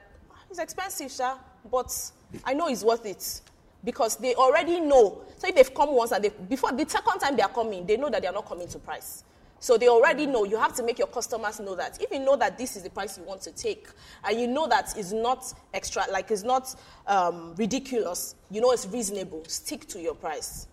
it's 0.49 0.59
expensive, 0.59 1.11
sir, 1.11 1.35
but 1.71 2.11
I 2.43 2.53
know 2.53 2.67
it's 2.67 2.83
worth 2.83 3.05
it 3.05 3.41
because 3.85 4.17
they 4.17 4.35
already 4.35 4.81
know. 4.81 5.21
So 5.37 5.47
if 5.47 5.55
they've 5.55 5.73
come 5.73 5.95
once 5.95 6.11
and 6.11 6.23
they, 6.23 6.29
before 6.29 6.73
the 6.73 6.87
second 6.89 7.19
time 7.19 7.37
they 7.37 7.43
are 7.43 7.49
coming, 7.49 7.85
they 7.85 7.95
know 7.95 8.09
that 8.09 8.21
they 8.21 8.27
are 8.27 8.33
not 8.33 8.45
coming 8.47 8.67
to 8.67 8.79
price. 8.79 9.23
So 9.59 9.77
they 9.77 9.87
already 9.87 10.25
know. 10.25 10.43
You 10.43 10.57
have 10.57 10.75
to 10.75 10.83
make 10.83 10.99
your 10.99 11.07
customers 11.07 11.59
know 11.61 11.75
that. 11.75 12.01
If 12.01 12.11
you 12.11 12.19
know 12.19 12.35
that 12.35 12.57
this 12.57 12.75
is 12.75 12.83
the 12.83 12.89
price 12.89 13.17
you 13.17 13.23
want 13.23 13.41
to 13.43 13.51
take, 13.51 13.87
and 14.23 14.39
you 14.39 14.47
know 14.47 14.67
that 14.67 14.93
it's 14.97 15.13
not 15.13 15.53
extra, 15.73 16.03
like 16.11 16.29
it's 16.29 16.43
not 16.43 16.75
um, 17.07 17.55
ridiculous, 17.55 18.35
you 18.51 18.59
know 18.59 18.71
it's 18.71 18.85
reasonable, 18.87 19.43
stick 19.47 19.87
to 19.87 20.01
your 20.01 20.15
price 20.15 20.67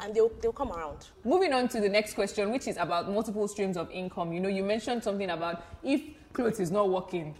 and 0.00 0.14
they'll, 0.14 0.30
they'll 0.40 0.52
come 0.52 0.72
around. 0.72 1.08
Moving 1.24 1.52
on 1.52 1.68
to 1.68 1.80
the 1.80 1.88
next 1.88 2.14
question, 2.14 2.50
which 2.52 2.68
is 2.68 2.76
about 2.76 3.10
multiple 3.10 3.48
streams 3.48 3.76
of 3.76 3.90
income. 3.90 4.32
You 4.32 4.40
know, 4.40 4.48
you 4.48 4.62
mentioned 4.62 5.02
something 5.02 5.30
about 5.30 5.64
if 5.82 6.02
clothes 6.32 6.60
is 6.60 6.70
not 6.70 6.88
working, 6.88 7.34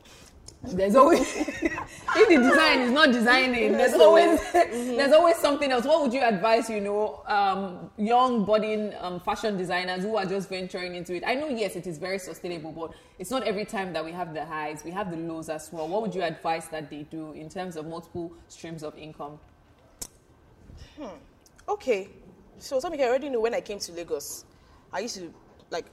there's 0.65 0.95
always 0.95 1.21
if 1.37 2.29
the 2.29 2.37
design 2.37 2.81
is 2.81 2.93
not 2.93 3.11
designing, 3.11 3.73
there's 3.73 3.95
always 3.95 4.41
there's 4.53 5.13
always 5.13 5.37
something 5.37 5.73
else. 5.73 5.85
What 5.85 6.03
would 6.03 6.13
you 6.13 6.21
advise, 6.21 6.71
you 6.71 6.81
know, 6.81 7.23
um, 7.27 7.91
young 7.97 8.45
budding 8.45 8.93
um, 9.01 9.19
fashion 9.21 9.57
designers 9.57 10.05
who 10.05 10.17
are 10.17 10.25
just 10.25 10.49
venturing 10.49 10.95
into 10.95 11.15
it? 11.15 11.25
I 11.27 11.35
know, 11.35 11.49
yes, 11.49 11.75
it 11.75 11.87
is 11.87 11.99
very 11.99 12.19
sustainable, 12.19 12.73
but 12.73 12.93
it's 13.19 13.31
not 13.31 13.43
every 13.43 13.65
time 13.65 13.93
that 13.93 14.05
we 14.05 14.13
have 14.13 14.35
the 14.35 14.45
highs. 14.45 14.85
We 14.85 14.93
have 14.93 15.11
the 15.11 15.17
lows 15.17 15.49
as 15.49 15.69
well. 15.73 15.89
What 15.89 16.03
would 16.03 16.15
you 16.15 16.23
advise 16.23 16.69
that 16.69 16.91
they 16.91 17.03
do 17.05 17.33
in 17.33 17.49
terms 17.49 17.77
of 17.77 17.87
multiple 17.87 18.33
streams 18.49 18.83
of 18.85 18.97
income? 18.97 19.41
Okay. 21.69 22.09
So 22.59 22.79
Tommy, 22.79 23.03
I 23.03 23.09
already 23.09 23.29
know 23.29 23.41
when 23.41 23.55
I 23.55 23.61
came 23.61 23.81
to 23.81 23.93
Lagos, 23.93 24.45
I 24.93 25.01
used 25.01 25.17
to 25.17 25.35
like 25.71 25.87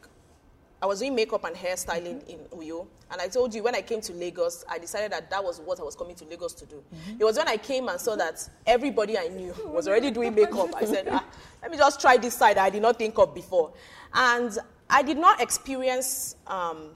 I 0.81 0.85
was 0.85 0.99
doing 0.99 1.13
makeup 1.13 1.43
and 1.43 1.55
hairstyling 1.55 2.25
in 2.27 2.39
Uyo, 2.57 2.87
and 3.11 3.19
I 3.19 3.27
told 3.27 3.53
you 3.53 3.63
when 3.63 3.75
I 3.75 3.81
came 3.81 3.99
to 4.01 4.13
Lagos, 4.13 4.63
I 4.69 4.77
decided 4.79 5.11
that 5.11 5.29
that 5.29 5.43
was 5.43 5.59
what 5.59 5.79
I 5.79 5.83
was 5.83 5.95
coming 5.95 6.15
to 6.15 6.25
Lagos 6.25 6.53
to 6.53 6.65
do. 6.65 6.81
It 7.19 7.23
was 7.23 7.37
when 7.37 7.49
I 7.49 7.57
came 7.57 7.89
and 7.89 7.99
saw 7.99 8.15
that 8.15 8.47
everybody 8.65 9.17
I 9.17 9.27
knew 9.27 9.53
was 9.65 9.87
already 9.89 10.09
doing 10.09 10.33
makeup. 10.33 10.69
I 10.75 10.85
said, 10.85 11.07
ah, 11.11 11.25
let 11.61 11.71
me 11.71 11.77
just 11.77 11.99
try 11.99 12.15
this 12.15 12.33
side 12.33 12.57
I 12.57 12.69
did 12.69 12.81
not 12.81 12.97
think 12.97 13.17
of 13.17 13.35
before, 13.35 13.73
and 14.13 14.57
I 14.89 15.01
did 15.01 15.17
not 15.17 15.41
experience 15.41 16.37
um, 16.47 16.91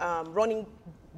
um, 0.00 0.32
running 0.34 0.66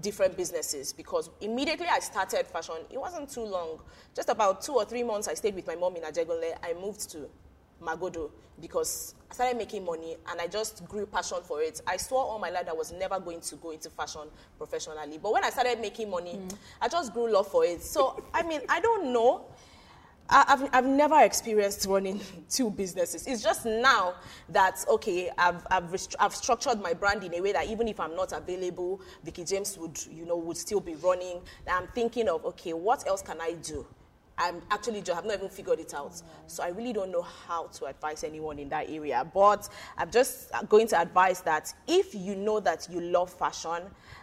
different 0.00 0.36
businesses 0.36 0.92
because 0.92 1.30
immediately 1.40 1.86
I 1.90 1.98
started 2.00 2.46
fashion, 2.46 2.76
it 2.90 2.98
wasn't 3.00 3.30
too 3.30 3.44
long. 3.44 3.80
Just 4.14 4.28
about 4.28 4.62
two 4.62 4.72
or 4.74 4.84
three 4.84 5.02
months, 5.02 5.26
I 5.26 5.34
stayed 5.34 5.54
with 5.54 5.66
my 5.66 5.74
mom 5.74 5.96
in 5.96 6.02
Ajegunle. 6.02 6.54
I 6.62 6.74
moved 6.74 7.10
to 7.10 7.28
Magodo 7.82 8.30
because 8.60 9.14
I 9.30 9.34
started 9.34 9.58
making 9.58 9.84
money 9.84 10.16
and 10.30 10.40
I 10.40 10.46
just 10.46 10.84
grew 10.86 11.06
passion 11.06 11.38
for 11.42 11.60
it. 11.60 11.80
I 11.86 11.96
swore 11.96 12.22
all 12.22 12.38
my 12.38 12.50
life 12.50 12.68
I 12.68 12.72
was 12.72 12.92
never 12.92 13.18
going 13.20 13.40
to 13.40 13.56
go 13.56 13.70
into 13.70 13.90
fashion 13.90 14.22
professionally. 14.56 15.18
But 15.22 15.32
when 15.32 15.44
I 15.44 15.50
started 15.50 15.80
making 15.80 16.10
money, 16.10 16.34
mm. 16.36 16.56
I 16.80 16.88
just 16.88 17.12
grew 17.12 17.30
love 17.30 17.48
for 17.48 17.64
it. 17.64 17.82
So, 17.82 18.22
I 18.32 18.42
mean, 18.42 18.60
I 18.68 18.80
don't 18.80 19.12
know. 19.12 19.46
I- 20.28 20.44
I've, 20.48 20.68
I've 20.72 20.86
never 20.86 21.20
experienced 21.20 21.86
running 21.86 22.20
two 22.48 22.70
businesses. 22.70 23.26
It's 23.26 23.42
just 23.42 23.66
now 23.66 24.14
that, 24.48 24.84
okay, 24.88 25.30
I've, 25.36 25.66
I've, 25.70 25.94
I've 26.18 26.34
structured 26.34 26.80
my 26.80 26.94
brand 26.94 27.24
in 27.24 27.34
a 27.34 27.40
way 27.40 27.52
that 27.52 27.66
even 27.68 27.88
if 27.88 28.00
I'm 28.00 28.16
not 28.16 28.32
available, 28.32 29.00
Veekee 29.24 29.48
James 29.48 29.76
would, 29.78 29.98
you 30.10 30.24
know, 30.24 30.36
would 30.36 30.56
still 30.56 30.80
be 30.80 30.94
running. 30.94 31.40
And 31.66 31.76
I'm 31.76 31.88
thinking 31.88 32.28
of, 32.28 32.44
okay, 32.46 32.72
what 32.72 33.06
else 33.06 33.22
can 33.22 33.40
I 33.40 33.52
do? 33.52 33.86
I'm 34.38 34.60
actually 34.70 35.00
just, 35.00 35.18
I've 35.18 35.24
not 35.24 35.34
even 35.34 35.48
figured 35.48 35.80
it 35.80 35.94
out. 35.94 36.20
So 36.46 36.62
I 36.62 36.68
really 36.68 36.92
don't 36.92 37.10
know 37.10 37.22
how 37.22 37.68
to 37.68 37.86
advise 37.86 38.22
anyone 38.22 38.58
in 38.58 38.68
that 38.68 38.90
area. 38.90 39.26
But 39.32 39.68
I'm 39.96 40.10
just 40.10 40.50
going 40.68 40.88
to 40.88 41.00
advise 41.00 41.40
that 41.42 41.72
if 41.86 42.14
you 42.14 42.34
know 42.36 42.60
that 42.60 42.86
you 42.90 43.00
love 43.00 43.32
fashion 43.32 43.82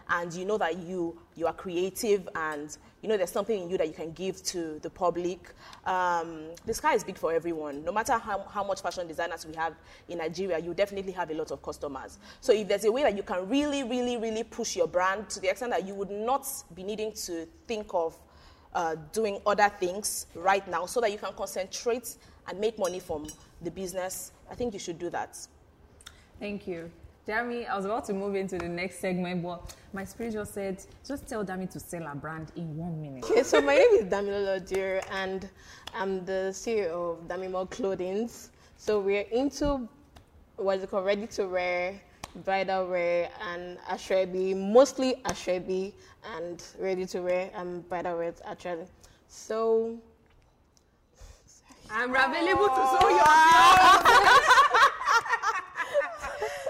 and 0.10 0.32
you 0.34 0.46
know 0.46 0.58
that 0.60 0.78
you, 0.78 1.20
you 1.36 1.48
are 1.48 1.54
creative 1.54 2.30
and 2.36 2.78
you 3.02 3.10
know 3.10 3.18
there's 3.18 3.32
something 3.32 3.64
in 3.64 3.70
you 3.70 3.78
that 3.78 3.88
you 3.88 3.94
can 3.94 4.12
give 4.12 4.44
to 4.44 4.80
the 4.84 4.90
public, 4.90 5.52
um, 5.86 6.44
the 6.66 6.74
sky 6.74 6.94
is 6.94 7.04
big 7.04 7.18
for 7.18 7.34
everyone. 7.34 7.84
No 7.84 7.92
matter 7.92 8.14
how, 8.18 8.46
how 8.50 8.64
much 8.64 8.82
fashion 8.82 9.08
designers 9.08 9.46
we 9.48 9.56
have 9.56 9.74
in 10.10 10.20
Nigeria, 10.20 10.60
you 10.60 10.74
definitely 10.74 11.14
have 11.14 11.32
a 11.32 11.34
lot 11.34 11.52
of 11.52 11.62
customers. 11.64 12.20
So 12.40 12.54
if 12.54 12.68
there's 12.68 12.86
a 12.86 12.92
way 12.92 13.02
that 13.04 13.18
you 13.18 13.24
can 13.24 13.50
really, 13.50 13.84
really, 13.84 14.18
really 14.18 14.44
push 14.44 14.76
your 14.76 14.88
brand 14.88 15.30
to 15.30 15.40
the 15.40 15.50
extent 15.50 15.72
that 15.72 15.88
you 15.88 15.96
would 15.96 16.12
not 16.12 16.48
be 16.76 16.84
needing 16.84 17.14
to 17.14 17.48
think 17.68 17.88
of 17.94 18.16
uh, 18.76 18.96
doing 19.12 19.40
other 19.46 19.70
things 19.80 20.28
right 20.36 20.68
now 20.68 20.86
so 20.86 21.02
that 21.02 21.12
you 21.12 21.18
can 21.18 21.34
concentrate 21.34 22.18
and 22.48 22.60
make 22.60 22.78
money 22.78 23.00
from 23.00 23.28
the 23.62 23.72
business, 23.72 24.32
I 24.50 24.56
think 24.56 24.74
you 24.74 24.80
should 24.80 25.00
do 25.00 25.10
that. 25.12 25.38
Thank 26.40 26.68
you. 26.68 26.92
Dami, 27.28 27.70
I 27.70 27.78
was 27.78 27.86
about 27.86 28.04
to 28.06 28.14
move 28.14 28.36
into 28.36 28.58
the 28.58 28.68
next 28.68 29.00
segment, 29.00 29.44
but 29.44 29.74
my 29.94 30.04
spirit 30.04 30.34
just 30.34 30.54
said, 30.54 30.84
just 31.08 31.26
tell 31.26 31.46
Dami 31.46 31.72
to 31.72 31.80
sell 31.80 32.04
her 32.04 32.16
brand 32.16 32.52
in 32.58 32.76
one 32.76 33.02
minute. 33.02 33.24
Okay, 33.24 33.44
so 33.44 33.62
my 33.62 33.76
name 33.76 33.92
is 33.94 34.06
Damilola 34.06 34.68
Dear, 34.68 35.02
and 35.10 35.50
I'm 35.96 36.26
the 36.26 36.50
CEO 36.52 37.14
of 37.14 37.28
Dammymore 37.30 37.70
Clothing. 37.70 38.30
So 38.76 39.00
we're 39.00 39.22
into 39.22 39.88
what's 40.58 40.84
it 40.84 40.92
called, 40.92 41.06
ready 41.06 41.28
to 41.28 41.46
wear, 41.46 42.02
bridal 42.36 42.88
wear, 42.88 43.30
and 43.52 43.78
aso 43.90 44.16
ebi, 44.26 44.56
mostly 44.56 45.16
aso 45.26 45.60
ebi 45.60 45.94
and 46.38 46.64
ready 46.80 47.06
to 47.06 47.22
wear 47.22 47.50
and 47.56 47.88
bridal 47.90 48.18
wear 48.18 48.34
actually. 48.46 48.86
So 49.28 49.98
I'm 51.92 52.10
available 52.10 52.68
to 52.70 52.88
sew 53.00 53.10
your 53.10 53.24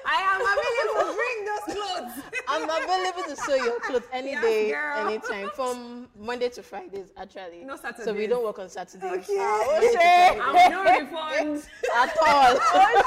I 0.05 0.19
am 0.29 0.41
available. 0.41 1.11
To 1.11 1.15
bring 1.15 1.37
those 1.45 1.65
clothes. 1.75 2.15
I'm 2.47 2.63
available 2.69 3.23
to 3.23 3.35
sew 3.35 3.55
your 3.55 3.79
clothes 3.79 4.03
any 4.11 4.31
Yes, 4.31 4.43
day, 4.43 4.71
girl. 4.71 5.07
anytime, 5.07 5.49
from 5.55 6.07
Monday 6.19 6.49
to 6.49 6.61
Fridays 6.63 7.11
actually. 7.17 7.63
No 7.63 7.77
So 8.03 8.13
we 8.13 8.27
don't 8.27 8.43
work 8.43 8.59
on 8.59 8.69
Saturdays. 8.69 9.11
Okay. 9.11 9.37
Oh, 9.39 10.39
I'm 10.41 10.71
no 10.71 10.83
refunds. 10.83 11.67
At 11.95 12.17
all. 12.25 12.59
Oh, 12.75 12.99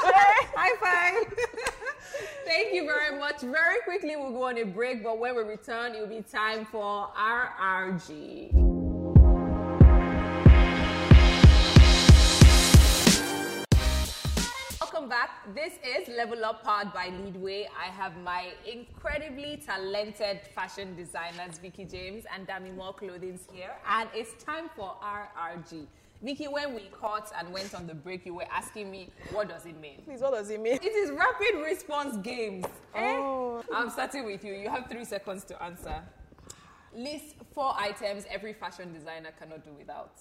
High 0.56 0.76
five. 0.80 1.45
Thank 2.46 2.72
you 2.72 2.84
very 2.86 3.18
much. 3.18 3.40
Very 3.40 3.80
quickly, 3.82 4.14
we'll 4.14 4.30
go 4.30 4.44
on 4.44 4.56
a 4.56 4.62
break, 4.62 5.02
but 5.02 5.18
when 5.18 5.34
we 5.34 5.42
return, 5.42 5.96
it 5.96 6.00
will 6.00 6.06
be 6.06 6.22
time 6.22 6.64
for 6.64 7.08
RRG. 7.18 8.52
Welcome 14.80 15.08
back. 15.08 15.30
This 15.56 15.72
is 15.84 16.06
Level 16.16 16.44
Up 16.44 16.62
powered 16.62 16.92
by 16.92 17.08
Leadway. 17.08 17.68
I 17.76 17.86
have 17.90 18.16
my 18.18 18.52
incredibly 18.64 19.56
talented 19.66 20.42
fashion 20.54 20.94
designers, 20.94 21.58
Veekee 21.58 21.90
James 21.90 22.26
and 22.32 22.46
Dammymore 22.46 22.96
Clothing 22.96 23.40
here, 23.52 23.74
and 23.88 24.08
it's 24.14 24.40
time 24.44 24.70
for 24.76 24.94
RRG. 25.02 25.88
Vicky, 26.22 26.48
when 26.48 26.74
we 26.74 26.82
caught 26.92 27.30
and 27.38 27.52
went 27.52 27.74
on 27.74 27.86
the 27.86 27.94
break, 27.94 28.24
you 28.26 28.34
were 28.34 28.46
asking 28.50 28.90
me, 28.90 29.10
what 29.32 29.48
does 29.48 29.66
it 29.66 29.78
mean? 29.80 30.00
Please, 30.04 30.20
what 30.20 30.32
does 30.34 30.48
it 30.50 30.60
mean? 30.60 30.78
It 30.82 30.84
is 30.84 31.10
rapid 31.10 31.60
response 31.62 32.16
games. 32.18 32.64
eh? 32.94 33.16
Oh. 33.18 33.62
I'm 33.74 33.90
starting 33.90 34.24
with 34.24 34.42
you. 34.44 34.54
You 34.54 34.68
have 34.70 34.88
three 34.88 35.04
seconds 35.04 35.44
to 35.44 35.62
answer. 35.62 36.02
List 36.94 37.36
four 37.52 37.74
items 37.78 38.24
every 38.30 38.54
fashion 38.54 38.92
designer 38.92 39.30
cannot 39.38 39.62
do 39.64 39.70
without. 39.78 40.12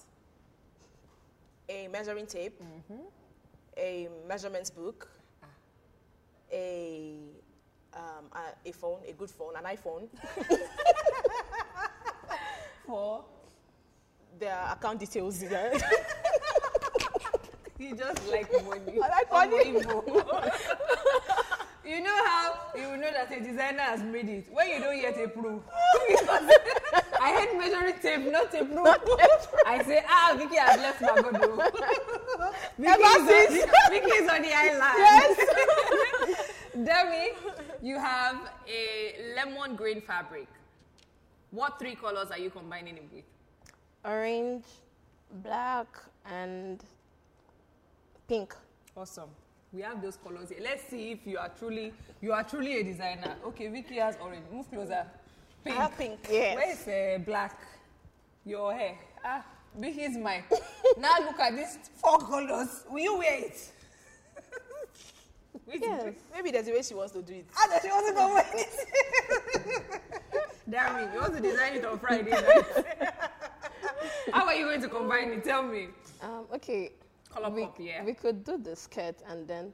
A 1.68 1.88
measuring 1.88 2.26
tape, 2.26 2.60
a 3.76 4.08
measurements 4.28 4.70
book, 4.70 5.08
a, 6.52 7.16
um, 7.94 8.26
a, 8.32 8.68
a 8.68 8.72
phone, 8.72 8.98
a 9.08 9.12
good 9.14 9.30
phone, 9.30 9.54
an 9.56 9.64
iPhone, 9.64 10.08
Four. 12.86 13.24
Their 14.38 14.58
account 14.72 15.00
details. 15.00 15.42
You 17.78 17.94
just 17.94 18.26
like 18.30 18.50
money. 18.64 18.98
I 19.02 19.08
like 19.08 19.30
money. 19.30 19.84
You 21.86 22.00
know 22.00 22.24
how 22.24 22.58
you 22.74 22.96
know 22.96 23.12
that 23.12 23.30
a 23.30 23.38
designer 23.40 23.78
has 23.78 24.02
made 24.02 24.28
it 24.28 24.48
when 24.50 24.68
you 24.68 24.80
don't 24.80 24.96
yet 25.00 25.24
approve. 25.24 25.62
I 27.22 27.28
had 27.28 27.56
measuring 27.56 27.94
tape, 28.02 28.28
not 28.32 28.50
tape 28.50 28.62
approve. 28.62 28.88
I 29.64 29.84
say, 29.84 30.02
ah, 30.08 30.34
Vicky 30.36 30.56
has 30.56 30.80
left 30.80 31.00
Magodo. 31.00 31.56
Vicky, 32.76 32.90
is 32.90 33.62
on, 33.62 33.90
Vicky 33.90 34.10
is 34.10 34.28
on 34.28 34.42
the 34.42 34.52
island. 34.52 34.94
Yes. 34.98 36.50
Demi, 36.74 37.28
you 37.80 38.00
have 38.00 38.50
a 38.66 39.14
lemon 39.36 39.76
green 39.76 40.00
fabric. 40.00 40.48
What 41.52 41.78
three 41.78 41.94
colors 41.94 42.32
are 42.32 42.38
you 42.38 42.50
combining 42.50 42.96
it 42.96 43.04
with? 43.14 43.24
Orange, 44.06 44.64
black, 45.42 45.88
and 46.30 46.80
pink. 48.28 48.54
Awesome. 48.96 49.30
We 49.72 49.82
have 49.82 50.00
those 50.00 50.16
colors 50.16 50.48
here. 50.50 50.60
Let's 50.62 50.88
see 50.88 51.10
if 51.10 51.26
you 51.26 51.38
are 51.38 51.50
truly 51.58 51.92
you 52.20 52.32
are 52.32 52.44
truly 52.44 52.80
a 52.80 52.84
designer. 52.84 53.34
Okay, 53.46 53.66
Vicky 53.66 53.96
has 53.96 54.16
orange. 54.22 54.44
Move 54.52 54.70
closer. 54.70 55.04
Pink. 55.64 55.76
have 55.76 55.98
pink. 55.98 56.20
Yes. 56.30 56.56
Where's 56.56 57.18
uh, 57.18 57.18
black? 57.24 57.58
Your 58.44 58.72
hair. 58.72 58.96
Ah, 59.24 59.44
Vicky's 59.76 60.16
mine. 60.16 60.44
now 60.98 61.16
look 61.20 61.40
at 61.40 61.56
these 61.56 61.78
four 61.96 62.18
colors. 62.18 62.84
Will 62.88 63.00
you 63.00 63.18
wear 63.18 63.40
it? 63.40 63.72
Which 65.66 65.80
Yes. 65.82 66.14
Maybe 66.34 66.50
there's 66.50 66.68
a 66.68 66.72
way 66.72 66.82
she 66.82 66.94
wants 66.94 67.12
to 67.12 67.22
do 67.22 67.34
it. 67.34 67.46
Ah, 67.56 67.66
that 67.70 67.82
she 67.82 67.88
wasn't 67.90 68.16
gonna 68.16 68.34
wear 68.34 68.46
it. 68.54 70.00
Damn 70.68 70.96
it, 70.98 71.12
you 71.14 71.20
want 71.20 71.34
to 71.34 71.40
design 71.40 71.74
it 71.74 71.84
on 71.84 71.98
Friday 71.98 72.30
night. 72.30 72.64
How 74.32 74.46
are 74.46 74.54
you 74.54 74.64
going 74.64 74.80
to 74.82 74.88
combine 74.88 75.30
it? 75.30 75.44
Tell 75.44 75.62
me. 75.62 75.88
Um, 76.22 76.46
okay. 76.54 76.90
Color 77.32 77.50
we, 77.50 77.62
pop, 77.64 77.76
yeah. 77.78 78.04
we 78.04 78.14
could 78.14 78.42
do 78.44 78.56
the 78.58 78.74
skirt 78.74 79.16
and 79.28 79.46
then 79.46 79.72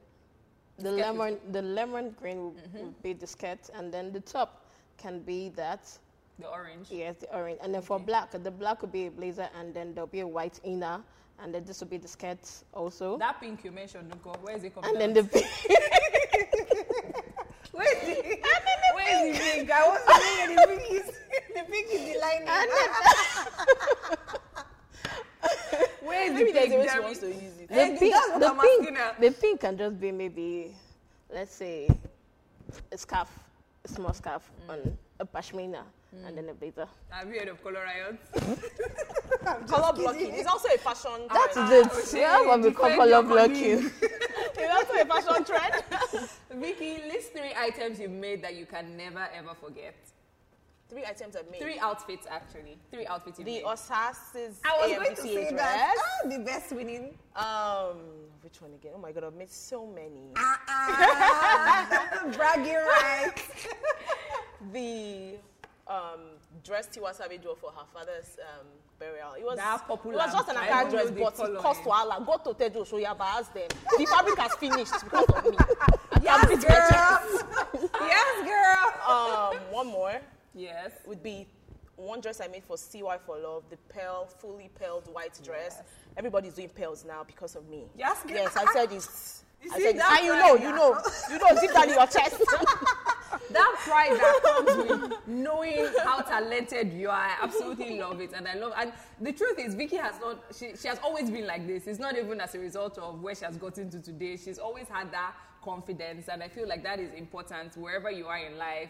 the 0.77 0.91
Skirt 0.91 1.05
Mm-hmm. 1.05 1.17
lemon 1.19 1.39
the 1.51 1.61
lemon 1.61 2.15
green 2.19 2.37
will, 2.37 2.55
will 2.73 2.93
be 3.01 3.13
the 3.13 3.25
skirt 3.27 3.69
and 3.75 3.93
then 3.93 4.11
the 4.11 4.19
top 4.19 4.65
can 4.97 5.19
be 5.21 5.49
that 5.55 5.87
The 6.39 6.47
orange. 6.47 6.87
yes 6.91 7.15
the 7.19 7.33
orange 7.33 7.59
and 7.63 7.73
then 7.73 7.81
for 7.81 7.99
black 7.99 8.31
the 8.31 8.51
black 8.51 8.81
would 8.81 8.91
be 8.91 9.05
a 9.05 9.11
blazer 9.11 9.47
and 9.57 9.73
then 9.73 9.93
there'll 9.93 10.07
be 10.07 10.21
a 10.21 10.27
white 10.27 10.59
inner 10.63 11.01
and 11.43 11.53
then 11.53 11.63
this 11.65 11.81
will 11.81 11.87
be 11.87 11.97
the 11.97 12.07
skirt 12.07 12.39
also. 12.73 13.17
That 13.17 13.39
pink 13.41 13.63
you 13.65 13.71
mentioned, 13.71 14.09
Nuko, 14.09 14.41
where 14.41 14.55
is 14.55 14.63
it 14.63 14.73
coming? 14.73 14.91
And 14.91 15.01
then 15.01 15.13
the 15.13 15.23
pink. 15.25 15.45
where 17.73 17.97
is 17.97 18.07
it? 18.07 18.41
the, 18.43 18.95
where 18.95 19.27
is 19.27 19.37
the 19.37 19.43
pink? 19.43 19.69
I 19.71 19.87
wasn't 19.89 20.23
saying 20.23 20.55
the 20.55 20.67
pink 20.67 20.91
is 20.91 21.05
the 21.53 21.63
pink 21.69 21.87
is 21.91 22.01
the 22.13 22.19
lining. 22.19 22.47
And 22.47 22.69
then, 22.71 22.89
where 26.01 26.23
is 26.23 26.33
maybe 26.33 26.51
the 26.53 26.59
pink? 26.59 26.69
Maybe 26.69 26.99
wants 27.01 27.19
to 27.19 27.27
use 27.27 27.57
it. 27.59 27.67
The, 27.67 27.73
hey, 27.73 27.97
pink, 27.99 28.15
the, 28.39 28.49
pink, 28.61 28.97
the 29.19 29.31
pink 29.31 29.59
can 29.59 29.77
just 29.77 29.99
be 29.99 30.11
maybe, 30.13 30.73
let's 31.29 31.53
say, 31.53 31.89
a 32.91 32.97
scarf, 32.97 33.29
a 33.83 33.87
small 33.89 34.13
scarf 34.13 34.49
mm. 34.65 34.73
on 34.73 34.97
a 35.19 35.25
pashmina 35.25 35.83
and 36.25 36.37
then 36.37 36.49
a 36.49 36.53
blazer. 36.53 36.87
Have 37.09 37.27
you 37.33 37.39
heard 37.39 37.47
of 37.49 37.63
color 37.63 37.83
riots? 37.83 38.27
Color 39.67 39.93
blocking. 39.93 40.33
It's 40.33 40.47
also 40.47 40.69
a 40.73 40.77
fashion 40.77 41.27
That's 41.33 41.53
trend. 41.53 41.73
it. 41.73 41.91
okay, 41.91 42.19
Yeah, 42.21 42.41
what 42.45 42.61
we 42.61 42.71
call 42.71 42.89
defend 42.89 42.95
color 42.99 43.09
your 43.09 43.23
blocking. 43.23 43.91
It's 44.55 44.73
also 44.73 44.93
a 45.01 45.05
fashion 45.05 45.43
trend. 45.43 45.83
Vicky, 46.61 47.01
list 47.11 47.33
three 47.33 47.53
items 47.57 47.99
you 47.99 48.07
made 48.07 48.41
that 48.43 48.55
you 48.55 48.65
can 48.65 48.95
never 48.95 49.27
ever 49.35 49.53
forget. 49.59 49.95
Three 50.89 51.03
items 51.05 51.35
I've 51.35 51.49
made. 51.51 51.59
Three 51.61 51.79
outfits, 51.79 52.27
actually. 52.29 52.77
Three 52.91 53.05
outfits 53.07 53.39
you 53.39 53.45
The 53.45 53.51
made. 53.51 53.63
Osas's 53.63 54.59
I 54.63 54.77
was 54.77 54.91
AMPTA 54.91 55.03
going 55.03 55.15
to 55.15 55.21
say 55.23 55.49
dress. 55.49 55.51
that. 55.59 55.95
Ah, 55.97 56.27
the 56.29 56.39
best 56.39 56.71
winning. 56.71 57.17
Um, 57.35 57.97
which 58.41 58.61
one 58.61 58.71
again? 58.75 58.91
Oh 58.95 58.99
my 58.99 59.11
god, 59.11 59.23
I've 59.25 59.33
made 59.33 59.49
so 59.51 59.85
many. 59.87 60.31
Ah, 60.37 62.29
bragging 62.35 62.75
rights. 62.75 63.43
the 64.71 65.35
um, 65.87 66.19
dress 66.63 66.87
Tiwa 66.87 67.13
Savage 67.13 67.43
wore 67.45 67.55
for 67.55 67.71
her 67.71 67.85
father's 67.93 68.37
um, 68.41 68.67
burial. 68.99 69.33
It 69.33 69.43
was 69.43 69.57
That 69.57 69.87
popular. 69.87 70.15
It 70.15 70.17
was 70.17 70.33
just 70.33 70.49
an 70.49 70.57
even 70.63 70.89
dress, 70.91 71.11
but 71.37 71.49
it 71.49 71.57
cost 71.57 71.81
eh. 71.81 71.83
to 71.83 71.89
Allah. 71.89 72.23
Go 72.25 72.51
to 72.51 72.57
Tejuosho 72.57 73.03
Yaba, 73.03 73.21
ask 73.21 73.53
them. 73.53 73.67
The 73.97 74.05
fabric 74.05 74.37
has 74.39 74.53
finished 74.55 74.93
because 75.03 75.25
of 75.25 75.45
me. 75.45 75.57
yes, 76.21 76.45
girl. 76.47 77.89
yes, 78.01 78.47
girl. 78.47 79.15
Um, 79.15 79.57
one 79.71 79.87
more 79.87 80.21
yes. 80.55 80.91
would 81.05 81.21
be 81.21 81.47
one 81.95 82.21
dress 82.21 82.41
I 82.41 82.47
made 82.47 82.63
for 82.63 82.77
CY 82.77 83.17
for 83.25 83.37
Love, 83.37 83.63
the 83.69 83.77
pearl, 83.89 84.25
fully 84.25 84.69
pearled 84.75 85.07
white 85.13 85.39
dress. 85.43 85.81
Everybody's 86.17 86.53
doing 86.53 86.69
pearls 86.69 87.05
now 87.05 87.23
because 87.23 87.55
of 87.55 87.67
me. 87.69 87.85
Yes, 87.97 88.23
girl. 88.23 88.35
Yes, 88.35 88.55
I 88.57 88.71
said 88.73 88.89
this. 88.89 89.43
You 89.61 89.71
I 89.73 89.79
said, 89.79 89.95
and 89.95 90.25
you 90.25 90.33
know, 90.33 90.55
you 90.55 90.75
know, 90.75 90.97
you 91.31 91.39
know, 91.39 91.61
deep 91.61 91.71
down 91.73 91.89
in 91.89 91.95
your 91.95 92.07
chest. 92.07 92.43
That 93.51 93.75
pride 93.79 94.13
that 94.19 94.41
comes 94.43 94.89
with 94.89 95.27
knowing 95.27 95.87
how 96.03 96.21
talented 96.21 96.93
you 96.93 97.09
are, 97.09 97.15
I 97.15 97.37
absolutely 97.41 97.99
love 97.99 98.21
it, 98.21 98.31
and 98.35 98.47
I 98.47 98.55
love. 98.55 98.73
And 98.77 98.91
the 99.21 99.31
truth 99.31 99.59
is, 99.59 99.75
Vicky 99.75 99.97
has 99.97 100.19
not. 100.19 100.43
She, 100.57 100.75
she 100.75 100.87
has 100.87 100.99
always 101.03 101.29
been 101.29 101.45
like 101.45 101.67
this. 101.67 101.87
It's 101.87 101.99
not 101.99 102.17
even 102.17 102.39
as 102.41 102.55
a 102.55 102.59
result 102.59 102.97
of 102.97 103.21
where 103.21 103.35
she 103.35 103.45
has 103.45 103.57
gotten 103.57 103.89
to 103.91 103.99
today. 103.99 104.37
She's 104.37 104.57
always 104.57 104.87
had 104.87 105.11
that 105.11 105.33
confidence, 105.63 106.27
and 106.29 106.41
I 106.41 106.47
feel 106.47 106.67
like 106.67 106.83
that 106.83 106.99
is 106.99 107.13
important 107.13 107.75
wherever 107.77 108.09
you 108.09 108.27
are 108.27 108.37
in 108.37 108.57
life. 108.57 108.89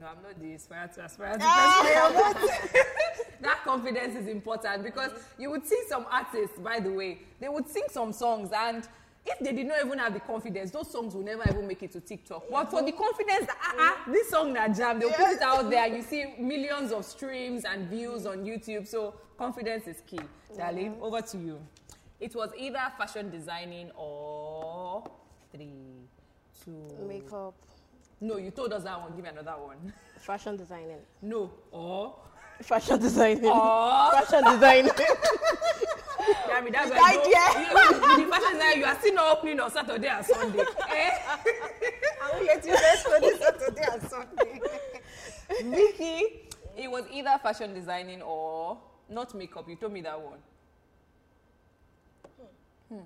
No, 0.00 0.06
I'm 0.06 0.22
not 0.22 0.40
the 0.40 0.54
aspire 0.54 0.88
to 0.94 1.02
ah! 1.02 1.06
aspire 1.06 2.34
to 2.34 2.84
that 3.40 3.58
confidence 3.64 4.14
is 4.14 4.28
important 4.28 4.84
because 4.84 5.10
you 5.38 5.50
would 5.50 5.66
see 5.66 5.82
some 5.88 6.06
artists, 6.10 6.58
by 6.58 6.78
the 6.78 6.90
way, 6.90 7.18
they 7.40 7.48
would 7.48 7.68
sing 7.68 7.84
some 7.90 8.12
songs 8.12 8.50
and 8.54 8.86
if 9.26 9.38
they 9.40 9.52
did 9.52 9.66
not 9.66 9.84
even 9.84 9.98
have 9.98 10.14
the 10.14 10.20
confidence, 10.20 10.70
those 10.70 10.90
songs 10.90 11.14
will 11.14 11.22
never 11.22 11.42
even 11.48 11.66
make 11.66 11.82
it 11.82 11.92
to 11.92 12.00
TikTok. 12.00 12.44
But 12.50 12.70
for 12.70 12.82
the 12.82 12.92
confidence 12.92 13.46
that 13.46 13.56
ah, 13.62 13.74
ah, 14.06 14.10
this 14.10 14.30
song 14.30 14.52
that 14.54 14.74
jam, 14.74 14.98
they'll 14.98 15.10
put 15.10 15.28
it 15.30 15.42
out 15.42 15.68
there. 15.70 15.84
And 15.84 15.96
you 15.96 16.02
see 16.02 16.34
millions 16.38 16.92
of 16.92 17.04
streams 17.04 17.64
and 17.64 17.88
views 17.88 18.26
on 18.26 18.38
YouTube. 18.44 18.86
So 18.88 19.14
confidence 19.36 19.86
is 19.86 20.02
key. 20.06 20.20
Darling, 20.56 20.96
over 21.02 21.20
to 21.20 21.38
you. 21.38 21.58
It 22.20 22.34
was 22.34 22.50
either 22.58 22.80
fashion 22.96 23.30
designing 23.30 23.90
or 23.94 25.04
three, 25.52 25.68
two. 26.64 26.88
Makeup, 27.06 27.54
No, 28.20 28.38
you 28.38 28.50
told 28.50 28.72
us 28.72 28.84
that 28.84 29.00
one. 29.00 29.12
Give 29.14 29.22
me 29.24 29.30
another 29.30 29.52
one. 29.60 29.92
fashion 30.18 30.56
designing, 30.56 30.98
No, 31.22 31.50
or 31.70 32.14
fashion 32.62 32.98
designing, 32.98 33.44
or. 33.46 34.10
fashion 34.12 34.42
designing. 34.44 34.90
Yeah, 36.48 36.54
I 36.56 36.60
mean, 36.60 36.72
that's 36.72 36.90
why 36.90 37.12
you 37.12 38.20
you, 38.20 38.26
the 38.26 38.30
fashion 38.30 38.52
designer, 38.52 38.76
you 38.78 38.84
are 38.84 38.98
still 38.98 39.14
not 39.14 39.38
opening 39.38 39.60
on 39.60 39.70
Saturday 39.70 40.08
and 40.08 40.24
Sunday. 40.26 40.60
eh? 40.60 41.10
I 42.22 42.38
will 42.38 42.46
let 42.46 42.64
you 42.66 42.72
rest 42.72 43.06
for 43.06 43.20
this 43.20 43.38
Saturday 43.40 43.84
and 43.92 44.02
Sunday. 44.10 44.60
Vicky, 45.76 46.40
it 46.76 46.90
was 46.90 47.04
either 47.12 47.38
fashion 47.42 47.74
designing 47.74 48.22
or 48.22 48.78
not 49.08 49.34
makeup. 49.34 49.68
You 49.68 49.76
told 49.76 49.92
me 49.92 50.00
that 50.02 50.20
one. 50.20 50.38
Hmm. 52.88 52.98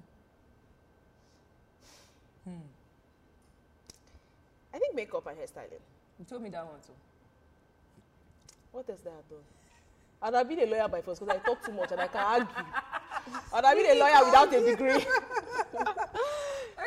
Hmm. 2.44 2.50
I 4.74 4.78
think 4.78 4.94
makeup 4.94 5.26
and 5.26 5.38
hairstyling. 5.38 5.80
You 6.18 6.24
told 6.28 6.42
me 6.42 6.48
that 6.50 6.64
one 6.64 6.80
too. 6.87 6.92
What 8.72 8.88
else 8.88 9.00
that 9.00 9.28
done? 9.28 9.38
And 10.22 10.37
I've 10.37 10.48
been 10.48 10.61
a 10.61 10.66
lawyer 10.66 10.88
by 10.88 11.02
force 11.02 11.18
because 11.18 11.37
I 11.37 11.38
talk 11.46 11.64
too 11.64 11.72
much 11.72 11.90
and 11.92 12.00
I 12.00 12.06
can 12.06 12.20
argue. 12.24 12.64
And 13.54 13.66
I've 13.66 13.76
been 13.76 13.96
a 13.96 14.00
lawyer 14.00 14.24
without 14.24 14.54
a 14.54 14.60
degree. 14.64 15.06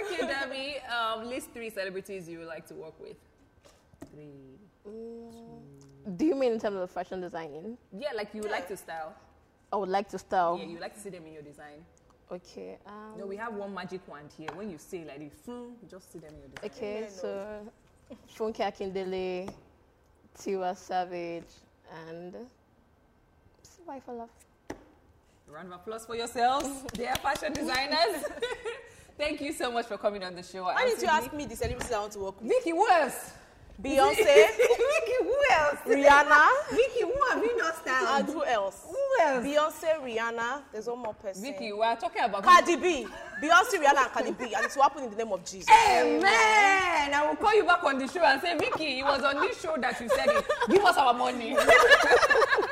Okay, 0.04 0.28
Debbie, 0.28 0.76
um, 0.94 1.26
list 1.30 1.52
three 1.54 1.70
celebrities 1.70 2.28
you 2.28 2.40
would 2.40 2.48
like 2.48 2.68
to 2.68 2.74
work 2.74 3.00
with. 3.00 3.16
Three. 4.12 4.58
Do 6.18 6.26
you 6.26 6.36
mean 6.36 6.52
in 6.54 6.60
terms 6.60 6.76
of 6.78 6.92
fashion 6.92 7.22
designing? 7.22 7.78
Yeah, 7.98 8.10
like 8.14 8.34
you 8.34 8.42
would 8.42 8.52
like 8.52 8.68
to 8.68 8.78
style. 8.78 9.16
I 9.72 9.78
would 9.78 9.90
like 9.90 10.10
to 10.10 10.20
style. 10.20 10.58
Yeah, 10.60 10.66
you 10.66 10.80
like 10.80 10.94
to 10.96 11.00
see 11.00 11.10
them 11.10 11.26
in 11.26 11.34
your 11.34 11.42
design. 11.42 11.86
Okay. 12.32 12.78
Um, 12.86 13.18
No, 13.18 13.26
we 13.26 13.38
have 13.38 13.54
one 13.54 13.74
magic 13.74 14.02
wand 14.08 14.30
here. 14.38 14.50
When 14.54 14.70
you 14.70 14.78
say 14.78 15.06
like 15.06 15.20
this, 15.20 15.40
hmm, 15.46 15.70
just 15.90 16.12
see 16.12 16.20
them 16.20 16.34
in 16.34 16.40
your 16.40 16.50
design. 16.50 16.72
Okay, 16.72 17.08
so 17.10 17.72
Funke 18.38 18.60
Akindele, 18.60 19.50
Tiwa 20.38 20.76
Savage, 20.76 21.44
and 22.08 22.36
Why 23.86 24.00
for 24.00 24.28
Love. 25.48 25.56
Round 25.56 25.74
of 25.74 25.80
applause 25.80 26.06
for 26.06 26.16
yourselves, 26.16 26.84
dear 26.94 27.16
fashion 27.16 27.54
designers. 27.54 28.24
Thank 29.18 29.42
you 29.42 29.54
so 29.54 29.72
much 29.72 29.86
for 29.88 29.98
coming 29.98 30.24
on 30.24 30.36
the 30.36 30.44
show. 30.44 30.64
Why 30.64 30.86
did 30.86 31.02
you 31.02 31.08
ask 31.08 31.32
me 31.34 31.46
the 31.46 31.56
celebrities 31.56 31.92
I 31.92 32.00
want 32.00 32.14
to 32.14 32.20
work 32.20 32.42
with? 32.42 32.50
Vicky, 32.50 32.72
who 32.72 32.88
else? 32.90 33.32
Beyonce, 33.82 34.16
Vicky, 34.16 35.18
who 35.22 35.38
else? 35.52 35.80
Rihanna, 35.86 36.48
Vicky, 36.72 37.02
who 37.02 37.14
have 37.30 37.44
you 37.44 37.58
not 37.58 37.76
and 37.86 38.28
who 38.28 38.46
else? 38.46 38.86
Who 38.88 39.24
else? 39.26 39.46
Beyonce, 39.46 40.02
Rihanna. 40.02 40.62
There's 40.72 40.88
one 40.88 41.00
more 41.00 41.14
person. 41.14 41.44
Vicky, 41.44 41.74
we 41.74 41.82
are 41.82 41.98
talking 41.98 42.24
about 42.24 42.44
Cardi 42.44 42.78
B. 42.78 43.06
Beyonce, 43.42 43.76
Rihanna, 43.76 44.04
and 44.04 44.12
Cardi 44.12 44.32
B. 44.32 44.54
And 44.56 44.66
it 44.66 44.72
will 44.76 44.84
happen 44.84 45.04
in 45.04 45.10
the 45.12 45.18
name 45.18 45.32
of 45.32 45.44
Jesus. 45.44 45.70
Amen. 45.70 47.14
I 47.14 47.26
will 47.28 47.36
call 47.36 47.54
you 47.54 47.66
back 47.66 47.84
on 47.84 48.00
the 48.00 48.08
show 48.08 48.24
and 48.24 48.42
say, 48.42 48.58
Vicky, 48.58 49.00
it 49.00 49.04
was 49.04 49.22
on 49.24 49.42
this 49.42 49.62
show 49.62 49.76
that 49.78 50.00
you 50.00 50.08
said 50.08 50.28
it. 50.28 50.46
Give 50.70 50.84
us 50.84 50.96
our 50.98 51.14
money. 51.14 51.58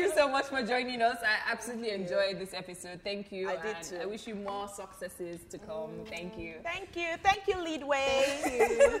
Thank 0.00 0.14
you 0.14 0.18
so 0.18 0.28
much 0.30 0.46
for 0.46 0.62
joining 0.62 1.02
us. 1.02 1.18
I 1.22 1.52
absolutely 1.52 1.90
enjoyed 1.90 2.38
this 2.38 2.54
episode. 2.54 3.00
Thank 3.04 3.30
you. 3.30 3.50
I 3.50 3.56
did 3.60 3.82
too. 3.82 3.96
I 3.96 4.06
wish 4.06 4.26
you 4.26 4.34
more 4.34 4.66
successes 4.66 5.40
to 5.50 5.58
come. 5.58 5.90
Mm. 5.90 6.08
Thank 6.08 6.38
you. 6.38 6.54
Thank 6.62 6.96
you. 6.96 7.08
Thank 7.22 7.46
you, 7.46 7.62
Leadway. 7.62 8.98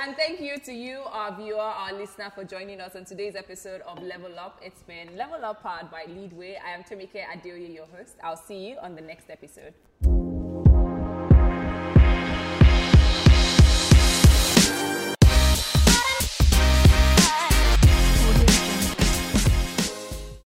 And 0.00 0.16
thank 0.16 0.40
you 0.40 0.58
to 0.58 0.72
you, 0.72 1.00
our 1.06 1.34
viewer, 1.34 1.58
our 1.58 1.92
listener, 1.92 2.30
for 2.32 2.44
joining 2.44 2.80
us 2.80 2.94
on 2.94 3.04
today's 3.04 3.34
episode 3.34 3.80
of 3.80 4.00
Level 4.00 4.38
Up. 4.38 4.60
It's 4.62 4.82
been 4.82 5.16
Level 5.16 5.44
Up 5.44 5.62
powered 5.62 5.90
by 5.90 6.04
Leadway. 6.06 6.56
I 6.64 6.70
am 6.70 6.84
Tomike 6.84 7.24
Adeoye, 7.24 7.74
your 7.74 7.86
host. 7.86 8.14
I'll 8.22 8.36
see 8.36 8.68
you 8.68 8.76
on 8.80 8.94
the 8.94 9.02
next 9.02 9.28
episode. 9.28 9.74